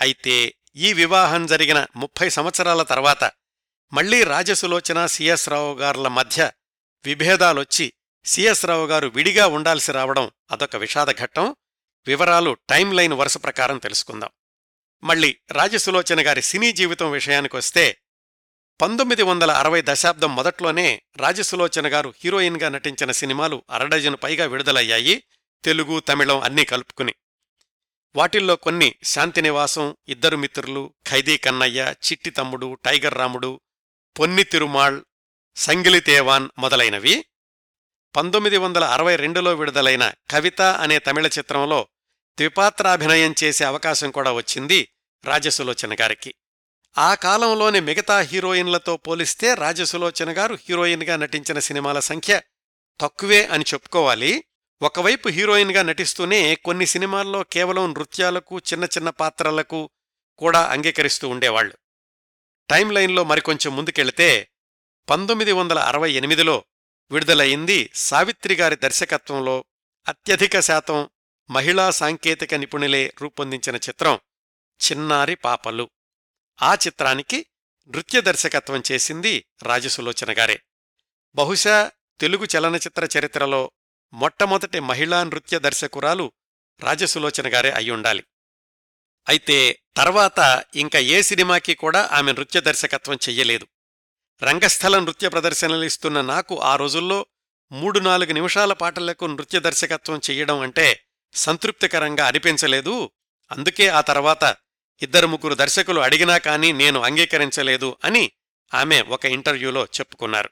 అయితే 0.00 0.54
ఈ 0.76 0.92
వివాహం 0.92 1.46
జరిగిన 1.46 1.86
ముప్పై 1.96 2.30
సంవత్సరాల 2.30 2.82
తర్వాత 2.82 3.32
మళ్ళీ 3.92 4.24
రాజసులోచన 4.24 5.06
సిఎస్ 5.06 5.48
రావు 5.48 5.74
గారుల 5.74 6.08
మధ్య 6.08 6.52
విభేదాలొచ్చి 7.04 7.92
సిఎస్ 8.24 8.66
రావు 8.66 8.86
గారు 8.86 9.06
విడిగా 9.06 9.46
ఉండాల్సి 9.46 9.92
రావడం 9.92 10.30
అదొక 10.50 10.76
విషాదఘట్టం 10.76 11.56
వివరాలు 12.06 12.56
టైం 12.68 12.92
లైన్ 12.92 13.12
వరుస 13.12 13.36
ప్రకారం 13.36 13.78
తెలుసుకుందాం. 13.78 14.30
మళ్ళీ 15.04 15.36
రాజసులోచన 15.50 16.26
గారి 16.26 16.42
సినీ 16.42 16.72
జీవితం 16.72 17.10
విషయానికొస్తే 17.10 18.00
పంతొమ్మిది 18.80 19.22
వందల 19.22 19.50
అరవై 19.50 19.82
దశాబ్దం 19.84 20.36
మొదట్లోనే 20.36 21.02
రాజసులోచన 21.16 21.92
గారు 21.92 22.14
హీరోయిన్గా 22.24 22.68
నటించిన 22.68 23.10
సినిమాలు 23.10 23.64
అరడజను 23.70 24.16
పైగా 24.16 24.46
విడుదలయ్యాయి. 24.46 25.22
తెలుగు 25.64 26.00
తమిళం 26.00 26.40
అన్నీ 26.40 26.64
కలుపుకుని. 26.64 27.14
వాటిల్లో 28.16 28.56
కొన్ని 28.56 28.94
శాంతినివాసం 29.02 29.96
ఇద్దరు 30.08 30.36
మిత్రులు 30.36 30.94
ఖైదీ 31.06 31.36
కన్నయ్య 31.36 31.94
చిట్టి 32.04 32.30
తమ్ముడు 32.30 32.78
టైగర్ 32.84 33.14
రాముడు 33.14 33.60
పొన్ని 34.18 34.44
తిరుమాళ్ 34.44 35.00
సంగిలితేవాన్ 35.56 36.48
మొదలైనవి. 36.58 37.24
పంతొమ్మిది 38.16 38.56
వందల 38.56 38.84
అరవై 38.84 39.16
రెండులో 39.16 39.54
విడుదలైన 39.54 40.12
కవిత 40.30 40.62
అనే 40.62 40.98
తమిళ 40.98 41.26
చిత్రంలో 41.26 41.88
ద్విపాత్రాభినయం 42.38 43.34
చేసే 43.44 43.64
అవకాశం 43.64 44.10
కూడా 44.10 44.32
వచ్చింది 44.32 44.88
రాజసులోచన 45.24 45.94
గారికి. 45.94 46.34
ఆ 46.98 47.14
కాలంలోని 47.14 47.80
మిగతా 47.80 48.20
హీరోయిన్లతో 48.20 48.96
పోలిస్తే 48.96 49.54
రాజసులోచన 49.54 50.38
గారు 50.38 50.54
హీరోయిన్గా 50.54 51.16
నటించిన 51.16 51.58
సినిమాల 51.58 52.00
సంఖ్య 52.00 52.42
తక్కువే 53.00 53.46
అని 53.46 53.64
చెప్పుకోవాలి. 53.74 54.44
ఒకవైపు 54.82 55.28
హీరోయిన్గా 55.28 55.82
నటిస్తూనే 55.82 56.54
కొన్ని 56.54 56.86
సినిమాల్లో 56.86 57.42
కేవలం 57.42 57.90
నృత్యాలకు 57.90 58.58
చిన్న 58.58 58.84
చిన్న 58.84 59.10
పాత్రలకు 59.10 59.90
కూడా 60.36 60.66
అంగీకరిస్తూ 60.66 61.28
ఉండేవాళ్ళు 61.28 61.74
టైం 62.70 62.90
లైన్లో 62.90 63.24
మరికొంచెం 63.24 63.76
ముందుకెళితే 63.76 64.48
పంతొమ్మిది 65.08 65.52
వందల 65.52 65.78
అరవై 65.78 66.12
ఎనిమిదిలో 66.12 66.64
విడుదలయింది 67.10 67.90
సావిత్రిగారి 67.94 68.76
దర్శకత్వంలో 68.76 69.64
అత్యధిక 70.08 70.60
శాతం 70.60 71.08
మహిళా 71.50 71.90
సాంకేతిక 71.90 72.54
నిపుణులే 72.54 73.14
రూపొందించిన 73.22 73.76
చిత్రం 73.76 74.20
చిన్నారి 74.92 75.34
పాపలు. 75.34 75.90
ఆ 76.62 76.74
చిత్రానికి 76.74 77.46
నృత్య 77.88 78.20
దర్శకత్వం 78.20 78.82
చేసింది 78.92 79.44
రాజసులోచన 79.62 80.38
గారే. 80.38 80.60
బహుశా 81.34 81.90
తెలుగు 82.20 82.46
చలనచిత్ర 82.56 83.08
చరిత్రలో 83.18 83.70
మొట్టమొదటి 84.12 84.80
మహిళా 84.80 85.24
నృత్య 85.24 85.58
దర్శకురాలు 85.58 86.32
రాజసులోచన 86.80 87.54
గారే 87.54 87.70
అయ్యుండాలి. 87.70 88.24
అయితే 89.28 89.82
తర్వాత 89.96 90.64
ఇంకా 90.74 90.98
ఏ 90.98 91.22
సినిమాకి 91.22 91.74
కూడా 91.74 92.08
ఆమె 92.12 92.32
నృత్య 92.32 92.60
దర్శకత్వం 92.60 93.16
చెయ్యలేదు. 93.28 93.66
రంగస్థల 94.42 94.98
నృత్య 94.98 95.28
ప్రదర్శనలు 95.28 95.84
ఇస్తున్న 95.84 96.20
నాకు 96.20 96.60
ఆ 96.60 96.76
రోజుల్లో 96.76 97.26
మూడు 97.72 98.00
నాలుగు 98.00 98.32
నిమిషాల 98.32 98.72
పాటలకు 98.72 99.24
నృత్య 99.24 99.60
దర్శకత్వం 99.60 100.20
చెయ్యడం 100.30 100.60
అంటే 100.60 101.02
సంతృప్తికరంగా 101.34 102.26
అనిపించలేదు. 102.26 103.10
అందుకే 103.52 103.88
ఆ 103.88 104.00
తర్వాత 104.00 104.56
ఇద్దరు 105.02 105.26
ముగ్గురు 105.26 105.54
దర్శకులు 105.54 106.00
అడిగినా 106.00 106.38
కానీ 106.38 106.72
నేను 106.72 107.00
అంగీకరించలేదు 107.00 107.96
అని 108.04 108.32
ఆమె 108.74 109.02
ఒక 109.02 109.26
ఇంటర్వ్యూలో 109.26 109.84
చెప్పుకున్నారు. 109.84 110.50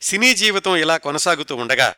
సినీ 0.00 0.34
జీవితం 0.34 0.76
ఇలా 0.76 0.96
కొనసాగుతూ 0.96 1.56
ఉండగా 1.56 1.94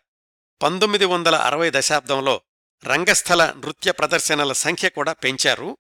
పంతొమ్మిది 0.63 1.05
వందల 1.05 1.35
అరవై 1.35 1.71
దశాబ్దంలో 1.75 2.41
రంగస్థల 2.87 3.55
నృత్య 3.57 3.93
ప్రదర్శనల 3.93 4.53
సంఖ్య 4.53 4.89
కూడా 4.89 5.13
పెంచారు. 5.13 5.79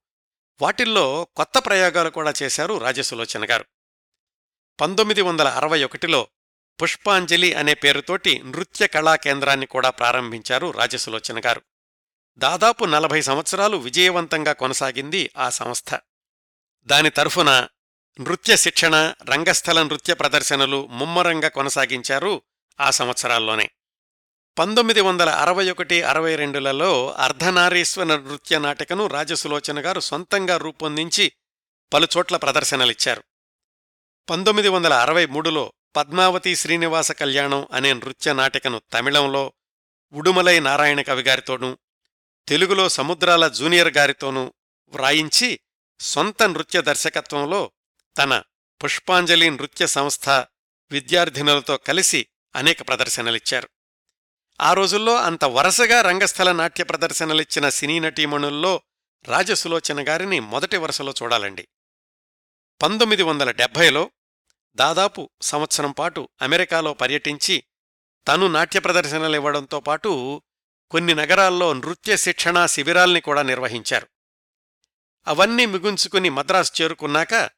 వాటిల్లో 0.61 1.29
కొత్త 1.37 1.59
ప్రయోగాలు 1.59 2.11
కూడా 2.11 2.35
చేశారు 2.43 2.79
రాజసులోచన 2.79 3.51
గారు. 3.51 3.65
పంతొమ్మిది 4.83 5.23
వందల 5.23 5.49
అరవై 5.49 5.85
ఒకటిలో 5.85 6.29
పుష్పాంజలి 6.83 7.55
అనే 7.55 7.75
పేరుతోటి 7.75 8.43
నృత్య 8.43 8.87
కళా 8.87 9.17
కేంద్రాన్ని 9.17 9.67
కూడా 9.67 9.91
ప్రారంభించారు 9.91 10.71
రాజసులోచన 10.71 11.41
గారు. 11.47 11.63
దాదాపు 12.39 12.85
నలభై 12.85 13.23
సంవత్సరాలు 13.23 13.77
విజయవంతంగా 13.77 14.53
కొనసాగింది 14.53 15.31
ఆ 15.39 15.51
సంస్థ. 15.51 15.99
దాని 16.85 17.11
తరఫున 17.11 17.69
నృత్య 18.21 18.57
శిక్షణ 18.57 19.15
రంగస్థల 19.29 19.83
నృత్య 19.83 20.15
ప్రదర్శనలు 20.15 20.87
ముమ్మరంగా 20.87 21.49
కొనసాగించారు 21.49 22.43
ఆ 22.81 22.91
సంవత్సరాల్లోనే. 22.91 23.71
పంతొమ్మిది 24.59 25.01
వందల 25.01 25.31
అరవై 25.31 25.71
ఒకటి 25.71 26.03
అరవై 26.03 26.37
రెండులలో 26.37 27.11
అర్ధనారీశ్వర 27.11 28.05
నృత్య 28.05 28.59
నాటికను 28.59 29.07
రాజసులోచన 29.07 29.87
గారు 29.87 30.01
సొంతంగా 30.01 30.57
రూపొందించి 30.57 31.33
పలుచోట్ల 31.93 32.37
ప్రదర్శనలిచ్చారు. 32.37 33.25
పంతొమ్మిది 34.31 34.69
వందల 34.69 34.93
అరవై 34.93 35.27
మూడులో 35.27 35.73
పద్మావతి 35.97 36.57
శ్రీనివాస 36.57 37.13
కళ్యాణం 37.13 37.69
అనే 37.73 37.93
నృత్య 37.93 38.33
నాటికను 38.33 38.83
తమిళంలో 38.93 39.53
ఉడుమలై 40.13 40.61
నారాయణ 40.61 41.01
కవి 41.01 41.23
గారితోనూ 41.23 41.79
తెలుగులో 42.49 42.89
సముద్రాల 42.89 43.49
జూనియర్ 43.49 43.97
గారితోనూ 43.97 44.55
వ్రాయించి 44.89 45.61
సొంత 46.01 46.43
నృత్య 46.43 46.83
దర్శకత్వంలో 46.83 47.73
తన 48.19 48.43
పుష్పాంజలి 48.85 49.51
నృత్య 49.51 49.87
సంస్థ 49.87 50.29
విద్యార్థినులతో 50.91 51.77
కలిసి 51.77 52.27
అనేక 52.57 52.89
ప్రదర్శనలిచ్చారు. 52.89 53.69
ఆ 54.61 54.73
రోజుల్లో 54.73 55.17
అంత 55.17 55.45
వరుసగా 55.45 56.01
రంగస్థల 56.01 56.53
నాట్య 56.53 56.85
ప్రదర్శనలిచ్చిన 56.85 57.69
సినీ 57.69 58.01
నటీమణుల్లో 58.01 58.83
రాజసులోచన 59.25 60.09
గారిని 60.09 60.41
మొదటి 60.41 60.77
వరుసలో 60.77 61.15
చూడాలండి. 61.23 61.69
పంతొమ్మిది 62.83 63.23
వందల 63.23 63.51
డెబ్భైలో 63.51 64.11
దాదాపు 64.75 65.31
సంవత్సరం 65.43 65.93
పాటు 65.93 66.29
అమెరికాలో 66.43 66.95
పర్యటించి 66.95 67.65
తను 68.29 68.47
నాట్య 68.47 68.81
ప్రదర్శనలివ్వడంతో 68.81 69.81
పాటు 69.81 70.43
కొన్ని 70.91 71.15
నగరాల్లో 71.15 71.73
నృత్య 71.73 72.17
శిక్షణా 72.17 72.67
శిబిరాల్ని 72.67 73.21
కూడా 73.21 73.43
నిర్వహించారు. 73.43 74.09
అవన్నీ 75.27 75.67
మిగుంచుకుని 75.67 76.31
మద్రాసు 76.31 76.83
చేరుకున్నాక 76.83 77.51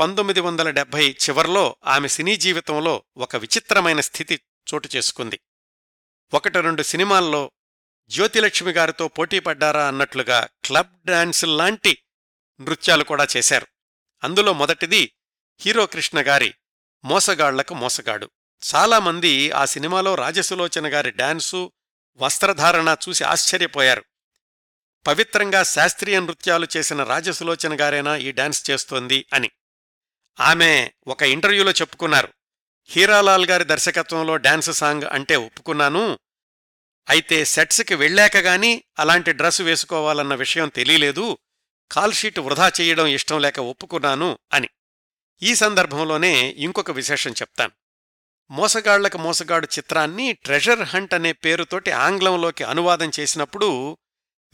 పంతొమ్మిది 0.00 0.40
వందల 0.40 0.70
డెబ్భై 0.70 1.16
చివర్లో 1.28 1.76
ఆమె 1.86 2.08
సినీ 2.08 2.36
జీవితంలో 2.36 3.04
ఒక 3.16 3.36
విచిత్రమైన 3.36 4.00
స్థితి 4.00 4.40
చోటు 4.74 4.88
చేసుకుంది. 4.96 5.40
ఒకటి 6.34 6.60
రెండు 6.60 6.82
సినిమాల్లో 6.82 7.50
జ్యోతిలక్ష్మి 8.08 8.72
గారితో 8.72 9.08
పోటీపడ్డారా 9.08 9.88
అన్నట్లుగా 9.88 10.48
క్లబ్ 10.64 11.06
డాన్స్ 11.06 11.44
లాంటి 11.44 11.98
నృత్యాలు 12.60 13.04
కూడా 13.04 13.26
చేశారు. 13.36 13.66
అందులో 14.24 14.52
మొదటిది 14.52 15.12
హీరో 15.60 15.86
కృష్ణ 15.86 16.20
గారి 16.20 16.54
మోసగాళ్ళకు 17.04 17.74
మోసగాడు. 17.74 18.30
చాలామంది 18.74 19.50
ఆ 19.50 19.64
సినిమాలో 19.64 20.14
రాజసులోచన 20.14 20.94
గారి 20.94 21.10
డాన్సు 21.10 21.72
వస్త్రధారణ 22.16 22.96
చూసి 23.08 23.24
ఆశ్చర్యపోయారు. 23.24 24.04
పవిత్రంగా 25.06 25.62
శాస్త్రీయ 25.62 26.20
నృత్యాలు 26.20 26.66
చేసిన 26.76 27.02
రాజసులోచన 27.02 27.80
గారేనా 27.80 28.16
ఈ 28.16 28.32
డాన్స్ 28.32 28.70
చేస్తోంది 28.70 29.26
అని. 29.32 29.50
ఆమె 30.40 30.90
ఒక 31.06 31.22
ఇంటర్వ్యూలో 31.22 31.70
చెప్పుకున్నారు. 31.70 32.28
హీరాలాల్ 32.84 33.46
గారి 33.46 33.64
దర్శకత్వంలో 33.64 34.36
డాన్స్ 34.36 34.72
సాంగ్ 34.72 35.02
అంటే 35.02 35.36
ఒప్పుకున్నాను. 35.36 36.18
అయితే 37.08 37.44
సెట్స్కి 37.44 37.94
వెళ్ళాక 37.94 38.36
గాని 38.36 38.84
అలాంటి 38.98 39.32
డ్రెస్ 39.32 39.60
వేసుకోవాలన్న 39.60 40.34
విషయం 40.34 40.68
తెలియలేదు. 40.68 41.38
కాల్షీట్ 41.92 42.38
వృధా 42.38 42.72
చేయడం 42.80 43.06
ఇష్టం 43.06 43.40
లేక 43.40 43.60
ఒప్పుకున్నాను 43.60 44.38
అని. 44.52 44.68
ఈ 45.42 45.54
సందర్భంలోనే 45.54 46.48
ఇంకొక 46.48 46.90
విశేషం 46.90 47.30
చెప్తాను. 47.30 47.72
మోసగాళ్ళకు 48.50 49.18
మోసగాడు 49.18 49.66
చిత్రాన్ని 49.78 50.32
ట్రెజర్ 50.32 50.82
హంట్ 50.82 51.14
అనే 51.14 51.32
పేరుతోటి 51.32 51.90
ఆంగ్లంలోకి 51.90 52.64
అనువాదం 52.64 53.10
చేసినప్పుడు 53.20 53.98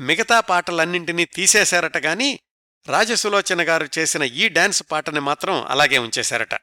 మిగతా 0.00 0.40
పాటలన్నింటినీ 0.40 1.24
తీసేశారట 1.24 1.96
గాని 1.96 2.40
రాజసులోచన 2.88 3.68
గారు 3.68 3.88
చేసిన 3.98 4.22
ఈ 4.22 4.48
డాన్స్ 4.48 4.82
పాటని 4.90 5.20
మాత్రం 5.20 5.66
అలాగే 5.66 5.98
ఉంచేశారట. 5.98 6.54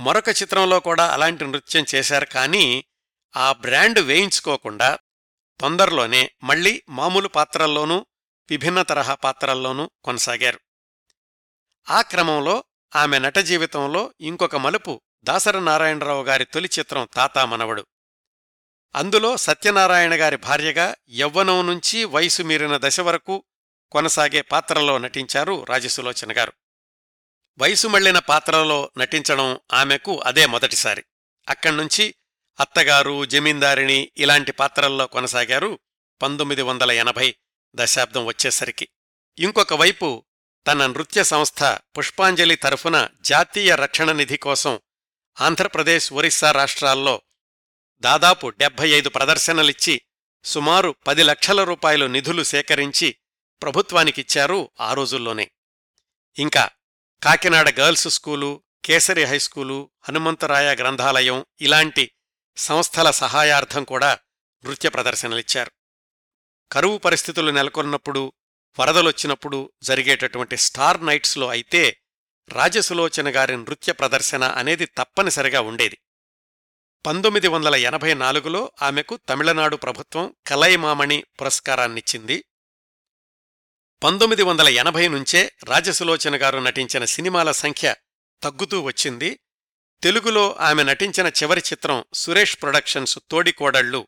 మరొక 0.00 0.28
చిత్రంలో 0.28 0.80
కూడా 0.80 1.12
అలాంటి 1.12 1.44
నృత్యం 1.44 1.84
చేశారు 1.94 2.24
కానీ 2.24 2.84
ఆ 3.36 3.52
బ్రాండ్ 3.52 3.98
వేయించుకోకుండా 3.98 4.98
తొందరలోనే 5.60 6.30
మళ్ళీ 6.44 6.82
మామూలు 6.88 7.28
పాత్రల్లోనూ 7.28 8.06
విభిన్న 8.50 8.82
తరహా 8.82 9.14
పాత్రల్లోనూ 9.14 9.90
కొనసాగారు. 10.04 10.60
ఆ 11.90 12.02
క్రమంలో 12.02 12.64
ఆమె 12.96 13.18
నట 13.18 13.38
జీవితంలో 13.38 14.14
ఇంకొక 14.20 14.56
మలుపు 14.56 15.00
దాసర 15.22 15.58
నారాయణరావు 15.58 16.24
గారి 16.24 16.44
తొలి 16.44 16.70
చిత్రం 16.78 17.08
తాతా 17.14 17.44
మనవడు. 17.44 17.86
అందులో 18.94 19.36
సత్యనారాయణ 19.36 20.14
గారి 20.14 20.36
భార్యగా 20.36 20.94
యవ్వనం 21.10 21.66
నుంచి 21.66 22.04
వయసు 22.04 22.42
మీరిన 22.42 22.76
దశ 22.76 23.00
వరకు 23.00 23.44
కొనసాగే 23.92 24.40
పాత్రలో 24.40 24.98
నటించారు 24.98 25.64
రాజసులోచన 25.64 26.38
గారు. 26.38 26.52
వయసు 27.58 27.88
మళ్ళిన 27.88 28.18
పాత్రలో 28.18 28.90
నటించడం 28.98 29.60
ఆమెకు 29.72 30.20
అదే 30.20 30.46
మొదటిసారి. 30.46 31.04
అక్కడ్నుంచి 31.48 32.14
అత్తగారు 32.60 33.24
జమీందారిణి 33.24 34.10
ఇలాంటి 34.16 34.52
పాత్రల్లో 34.52 35.06
కొనసాగారు 35.06 35.78
పంతొమ్మిది 36.22 36.62
వందల 36.62 36.90
ఎనభై 36.92 37.34
దశాబ్దం 37.74 38.24
వచ్చేసరికి. 38.24 38.88
ఇంకొక 39.38 39.74
వైపు 39.74 40.24
తన 40.66 40.86
నృత్య 40.86 41.24
సంస్థ 41.24 41.62
పుష్పాంజలి 41.98 42.56
తరఫున 42.56 43.08
జాతీయ 43.20 43.74
రక్షణ 43.74 44.12
నిధి 44.12 44.36
కోసం 44.36 44.80
ఆంధ్రప్రదేశ్ 45.40 46.12
ఒరిస్సా 46.12 46.50
రాష్ట్రాల్లో 46.50 47.22
దాదాపు 47.98 48.48
డెబ్బై 48.48 48.88
ఐదు 48.88 49.08
ప్రదర్శనలిచ్చి 49.08 50.00
సుమారు 50.44 50.94
పది 51.06 51.22
లక్షల 51.22 51.64
రూపాయలు 51.64 52.06
నిధులు 52.06 52.42
సేకరించి 52.42 53.16
ప్రభుత్వానికిచ్చారు 53.62 54.70
ఆ 54.80 54.94
రోజుల్లోనే. 54.94 55.50
ఇంకా 56.38 56.70
Kakinada 57.22 57.80
girls 57.80 58.08
school 58.08 58.62
Kesari 58.84 59.24
high school 59.24 59.90
Hanumantharaya 60.08 60.74
గ్రంథాలయం 60.74 61.44
ఇలాంటి 61.60 62.10
సంస్థల 62.56 63.10
సహాయార్థం 63.10 63.84
కూడా 63.84 64.18
నృత్య 64.64 64.88
ప్రదర్శనలిచ్చారు. 64.88 65.72
కరువు 66.72 66.98
పరిస్థితులు 66.98 67.50
నెలకొన్నప్పుడు 67.50 68.32
వరదలొచ్చినప్పుడు 68.80 69.72
జరిగేటటువంటి 69.82 70.56
స్టార్ 70.56 71.06
నైట్స్లో 71.06 71.48
అయితే 71.48 72.00
రాజసులోచన 72.48 73.36
గారి 73.36 73.56
నృత్య 73.56 73.92
ప్రదర్శన 73.92 74.44
అనేది 74.44 74.84
తప్పనిసరిగా 74.84 75.60
ఉండేది. 75.60 75.98
పంతొమ్మిది 77.06 77.48
వందల 77.48 77.74
ఎనభై 77.74 78.14
నాలుగులో 78.14 78.72
ఆమెకు 78.82 79.16
తమిళనాడు 79.16 79.76
ప్రభుత్వం 79.76 80.34
కలైమామణి 80.46 81.24
పురస్కారాన్నిచ్చింది. 81.40 82.44
పంతొమ్మిది 84.02 84.42
వందల 84.42 84.68
ఎనభై 84.68 85.08
నుంచే 85.08 85.52
రాజసులోచన 85.64 86.42
గారు 86.42 86.58
నటించిన 86.58 87.04
సినిమాల 87.04 87.50
సంఖ్య 87.50 87.94
తగ్గుతూ 88.42 88.80
వచ్చింది. 88.80 89.40
తెలుగులో 90.02 90.56
ఆమె 90.60 90.82
నటించిన 90.82 91.26
చివరి 91.26 91.60
చిత్రం 91.60 92.04
సురేష్ 92.14 92.62
ప్రొడక్షన్స్ 92.62 93.18
తోడికోడళ్ళు 93.30 94.06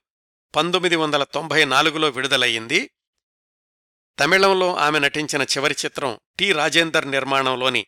పంతొమ్మిది 0.56 0.96
వందల 0.96 1.24
తొంభై 1.24 1.64
నాలుగులో 1.64 2.08
విడుదలయ్యింది. 2.08 2.90
తమిళంలో 4.18 4.76
ఆమె 4.76 4.98
నటించిన 4.98 5.42
చివరి 5.42 5.76
చిత్రం 5.84 6.18
టి. 6.38 6.52
రాజేందర్ 6.52 7.10
నిర్మాణంలోని 7.10 7.86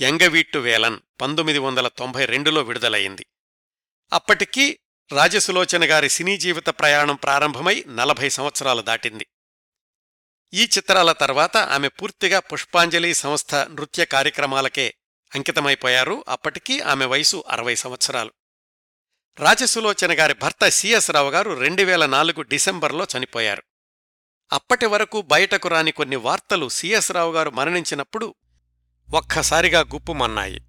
యంగవీట్టు 0.00 0.58
వేలన్ 0.58 0.98
పంతొమ్మిది 1.20 1.58
వందల 1.58 1.88
తొంభై 1.88 2.24
రెండులో 2.24 2.62
విడుదలయ్యింది. 2.62 3.26
అప్పటికీ 4.12 4.78
రాజసులోచన 5.12 5.90
గారి 5.90 6.08
సినీ 6.08 6.36
జీవిత 6.36 6.66
ప్రయాణం 6.66 7.14
ప్రారంభమై 7.14 7.84
నలభై 7.88 8.28
సంవత్సరాలు 8.28 8.82
దాటింది. 8.82 9.26
ఈ 10.54 10.64
చిత్రాల 10.64 11.12
తర్వాత 11.12 11.56
ఆమె 11.56 11.88
పూర్తిగా 11.88 12.38
పుష్పాంజలి 12.38 13.14
సంస్థ 13.14 13.54
నృత్య 13.54 14.04
కార్యక్రమాలకే 14.04 14.94
అంకితమైపోయారు. 15.34 16.24
అప్పటికీ 16.28 16.80
ఆమె 16.80 17.04
వయసు 17.04 17.44
అరవై 17.48 17.74
సంవత్సరాలు. 17.74 18.32
రాజసులోచన 19.38 20.12
గారి 20.18 20.34
భర్త 20.34 20.68
సిఎస్ 20.68 21.10
రావు 21.10 21.30
గారు 21.30 21.50
రెండు 21.54 21.82
వేల 21.82 22.06
నాలుగు 22.06 22.42
డిసెంబర్లో 22.42 23.06
చనిపోయారు. 23.16 23.62
అప్పటి 24.52 24.86
వరకు 24.86 25.22
బయటకు 25.22 25.68
రాని 25.68 25.90
కొన్ని 25.90 26.16
వార్తలు 26.16 26.68
సిఎస్ 26.68 27.12
రావు 27.12 27.32
గారు 27.32 27.50
మరణించినప్పుడు 27.50 28.34
ఒక్కసారిగా 29.08 29.80
గుప్పుమన్నాయి 29.80 30.60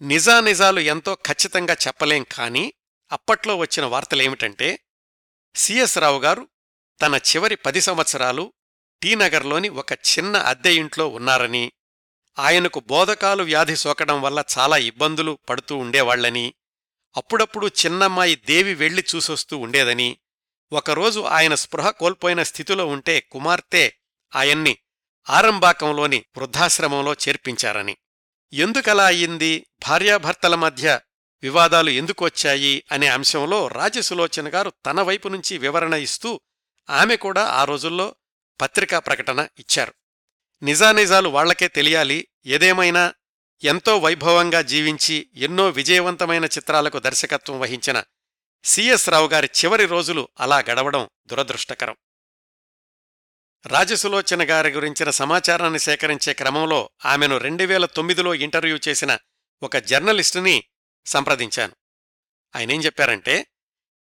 నిజానిజాలు 0.00 0.80
ఎంతో 0.80 1.14
ఖచ్చితంగా 1.14 1.74
చెప్పలేం 1.74 2.26
కానీ 2.32 2.64
అప్పట్లో 3.10 3.56
వచ్చిన 3.56 3.84
వార్తలేమిటంటే 3.84 4.68
సిఎస్ 5.54 5.98
రావు 5.98 6.18
గారు 6.18 6.48
తన 7.00 7.14
చివరి 7.16 7.56
పది 7.56 7.80
సంవత్సరాలు 7.80 8.52
టీనగర్లోని 9.02 9.68
ఒక 9.68 9.92
చిన్న 9.92 10.36
అద్దె 10.36 10.74
ఇంట్లో 10.74 11.08
ఉన్నారని 11.08 11.72
ఆయనకు 12.38 12.80
బోధకాలు 12.80 13.42
వ్యాధి 13.42 13.76
సోకడం 13.76 14.22
వల్ల 14.22 14.44
చాలా 14.58 14.76
ఇబ్బందులు 14.76 15.38
పడుతూ 15.48 15.76
ఉండేవాళ్ళని 15.76 16.54
అప్పుడప్పుడు 17.16 17.66
చిన్నమ్మాయి 17.66 18.34
దేవి 18.34 18.74
వెళ్ళి 18.74 19.04
చూసొస్తూ 19.14 19.58
ఉండేదని 19.58 20.18
ఒకరోజు 20.72 21.20
ఆయన 21.20 21.54
స్పృహ 21.54 21.90
కోల్పోయిన 21.90 22.42
స్థితిలో 22.42 22.86
ఉంటే 22.86 23.20
కుమార్తె 23.20 23.92
ఆయన్ని 24.34 24.78
ఆరంబాకంలోని 25.30 26.24
వృద్ధాశ్రమంలో 26.36 27.12
చేర్పించారని. 27.12 27.96
ఎందుకలా 28.52 29.04
అయింది 29.04 29.66
భార్యాభర్తల 29.88 30.54
మధ్య 30.54 31.00
వివాదాలు 31.42 31.90
ఎందుకొచ్చాయి? 31.90 32.84
అనే 32.92 33.06
అంశంలో 33.06 33.68
రాజసులోచన 33.68 34.54
గారు 34.54 34.72
తన 34.86 35.00
వైపు 35.00 35.28
నుంచి 35.28 35.58
వివరణ 35.58 35.94
ఇస్తూ 35.94 36.40
ఆమె 36.90 37.16
కూడా 37.16 37.44
ఆ 37.44 37.64
రోజుల్లో 37.64 38.14
పత్రికా 38.60 38.98
ప్రకటన 38.98 39.48
ఇచ్చారు. 39.58 39.94
నిజానిజాలు 40.62 41.28
వాళ్ళకే 41.28 41.68
తెలియాలి. 41.68 42.28
ఏదేమైనా 42.46 43.14
ఎంతో 43.64 43.98
వైభవంగా 43.98 44.62
జీవించి 44.62 45.28
ఎన్నో 45.36 45.68
విజయవంతమైన 45.68 46.44
చిత్రాలకు 46.44 46.98
దర్శకత్వం 46.98 47.60
వహించిన 47.60 48.04
సిఎస్ 48.64 49.08
రావు 49.08 49.28
గారి 49.28 49.50
చివరి 49.64 49.86
రోజులు 49.86 50.28
అలా 50.40 50.58
గడవడం 50.58 51.08
దురదృష్టకరం. 51.26 51.96
రాజసులోచన 53.66 54.50
గారి 54.50 54.70
గురించిన 54.70 55.10
సమాచారాన్ని 55.10 55.78
సేకరించే 55.78 56.32
క్రమంలో 56.32 56.90
ఆమెను 57.04 57.38
రెండు 57.38 57.64
వేల 57.64 57.86
తొమ్మిదిలో 57.86 58.34
ఇంటర్వ్యూ 58.34 58.78
చేసిన 58.88 59.18
ఒక 59.62 59.76
జర్నలిస్టుని 59.76 60.64
సంప్రదించాను. 61.06 61.76
ఆయనేం 62.56 62.80
చెప్పారంటే 62.80 63.46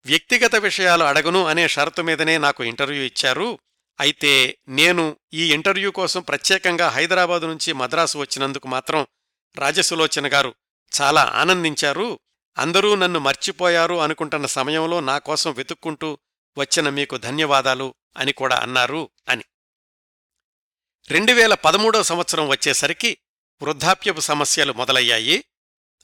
వ్యక్తిగత 0.06 0.56
విషయాలు 0.56 1.04
అడగను 1.04 1.46
అనే 1.46 1.68
షరతు 1.68 2.02
మీదనే 2.02 2.38
నాకు 2.38 2.64
ఇంటర్వ్యూ 2.64 3.04
ఇచ్చారు. 3.04 3.60
అయితే 4.00 4.58
నేను 4.68 5.18
ఈ 5.34 5.54
ఇంటర్వ్యూ 5.54 5.92
కోసం 5.92 6.22
ప్రత్యేకంగా 6.22 6.88
హైదరాబాదు 6.90 7.46
నుంచి 7.46 7.74
మద్రాసు 7.74 8.18
వచ్చినందుకు 8.18 8.68
మాత్రం 8.68 9.08
రాజసులోచన 9.60 10.34
గారు 10.34 10.56
చాలా 11.02 11.32
ఆనందించారు. 11.36 12.20
అందరూ 12.58 12.96
నన్ను 12.96 13.20
మర్చిపోయారు 13.20 13.96
అనుకుంటున్న 13.96 14.46
సమయంలో 14.46 15.00
నా 15.00 15.18
కోసం 15.18 15.54
వెతుక్కుంటూ 15.54 16.18
వచ్చిన 16.58 16.90
మీకు 16.90 17.18
ధన్యవాదాలు 17.18 17.94
అని 18.18 18.34
కూడా 18.34 18.56
అన్నారు 18.56 19.10
అని. 19.30 19.44
రెండు 21.10 21.32
వేల 21.32 21.54
పదమూడో 21.54 22.04
సంవత్సరం 22.04 22.48
వచ్చేసరికి 22.48 23.18
వృద్ధాప్యపు 23.62 24.20
సమస్యలు 24.20 24.74
మొదలయ్యాయి. 24.74 25.44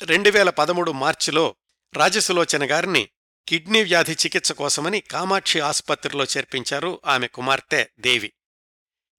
రెండు 0.02 0.30
వేల 0.30 0.50
పదమూడు 0.50 0.92
మార్చిలో 0.92 1.56
రాజసులోచన 1.94 2.72
గారిని 2.72 3.10
కిడ్నీ 3.48 3.84
వ్యాధి 3.84 4.12
చికిత్స 4.12 4.52
కోసమని 4.52 5.02
కామాక్షి 5.02 5.60
ఆసుపత్రిలో 5.60 6.24
చేర్పించారు 6.24 7.02
ఆమె 7.06 7.28
కుమార్తె 7.28 7.88
దేవి. 8.00 8.34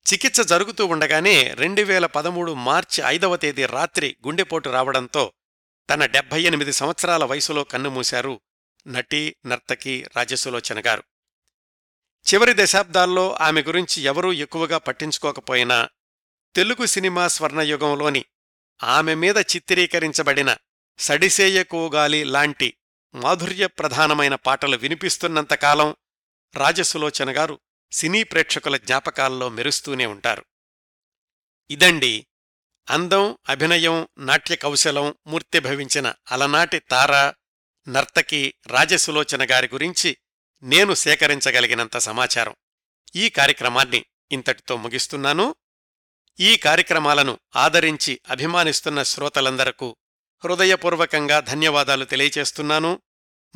చికిత్స 0.06 0.40
జరుగుతూ 0.40 0.86
ఉండగానే 0.86 1.54
రెండు 1.54 1.82
వేల 1.82 2.06
పదమూడు 2.06 2.52
మార్చి 2.52 3.02
ఐదవ 3.06 3.36
తేదీ 3.36 3.66
రాత్రి 3.66 4.16
గుండెపోటు 4.26 4.68
రావడంతో 4.68 5.32
తన 5.90 6.06
డెబ్బై 6.06 6.42
ఎనిమిది 6.42 6.72
సంవత్సరాల 6.72 7.24
వయసులో 7.24 7.64
కన్నుమూశారు 7.64 8.40
నటి 8.86 9.36
నర్తకి 9.46 10.06
రాజసులోచన 10.16 10.80
గారు. 10.86 11.04
చివరి 12.26 12.54
దశాబ్దాల్లో 12.56 13.36
ఆమె 13.40 13.62
గురించి 13.62 14.02
ఎవరూ 14.02 14.32
ఎక్కువగా 14.32 14.78
పట్టించుకోకపోయినా 14.78 15.88
తెలుగు 16.54 16.86
సినిమా 16.86 17.28
స్వర్ణయుగంలోని 17.28 18.24
ఆమె 18.82 19.14
మీద 19.14 19.36
చిత్రీకరించబడిన 19.38 20.56
సడిసేయకోగాలి 20.98 22.24
లాంటి 22.24 22.74
మాధుర్యప్రధానమైన 23.14 24.34
పాటలు 24.34 24.76
వినిపిస్తున్నంతకాలం 24.76 25.96
రాజసులోచన 26.54 27.38
గారు 27.38 27.60
సినీ 27.92 28.22
ప్రేక్షకుల 28.22 28.76
జ్ఞాపకాల్లో 28.76 29.48
మెరుస్తూనే 29.48 30.06
ఉంటారు. 30.06 30.44
ఇదండి 31.70 32.26
అందం 32.90 33.38
అభినయం 33.48 34.08
నాట్య 34.18 34.56
కౌశలం 34.56 35.14
మూర్తిభవించిన 35.26 36.14
అలనాటి 36.30 36.78
తార 36.78 37.32
నర్తకి 37.88 38.54
రాజసులోచన 38.66 39.50
గారి 39.50 39.68
గురించి 39.72 40.16
నేను 40.62 40.94
సేకరించగలిగినంత 40.94 41.96
సమాచారం. 41.96 42.54
ఈ 43.16 43.28
కార్యక్రమాన్ని 43.28 44.04
ఇంతటితో 44.32 44.76
ముగిస్తున్నాను. 44.76 45.54
ఈ 46.40 46.56
కార్యక్రమాలను 46.56 47.38
ఆదరించి 47.56 48.20
అభిమానిస్తున్న 48.28 49.02
శ్రోతలందరకు 49.02 49.96
హృదయపూర్వకంగా 50.44 51.40
ధన్యవాదాలు 51.40 52.04
తెలియచేస్తున్నాను. 52.04 53.02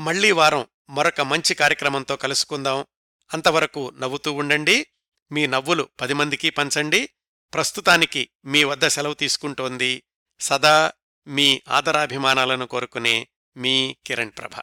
మళ్ళీ 0.01 0.33
వారం 0.33 0.67
మరొక 0.91 1.21
మంచి 1.21 1.55
కార్యక్రమంతో 1.55 2.17
కలుసుకుందాం. 2.17 2.87
అంతవరకు 3.35 3.93
నవ్వుతూ 3.99 4.33
ఉండండి. 4.33 4.87
మీ 5.33 5.47
నవ్వులు 5.47 5.89
పది 6.01 6.15
మందికి 6.15 6.51
పంచండి. 6.51 7.09
ప్రస్తుతానికి 7.55 8.29
మీ 8.45 8.65
వద్ద 8.65 8.87
సెలవు 8.87 9.15
తీసుకుంటోంది. 9.15 10.03
సదా 10.41 10.93
మీ 11.27 11.63
ఆదరాభిమానాలను 11.69 12.67
కోరుకునే 12.67 13.29
మీ 13.57 13.97
కిరణ్ 14.07 14.31
ప్రభ. 14.39 14.63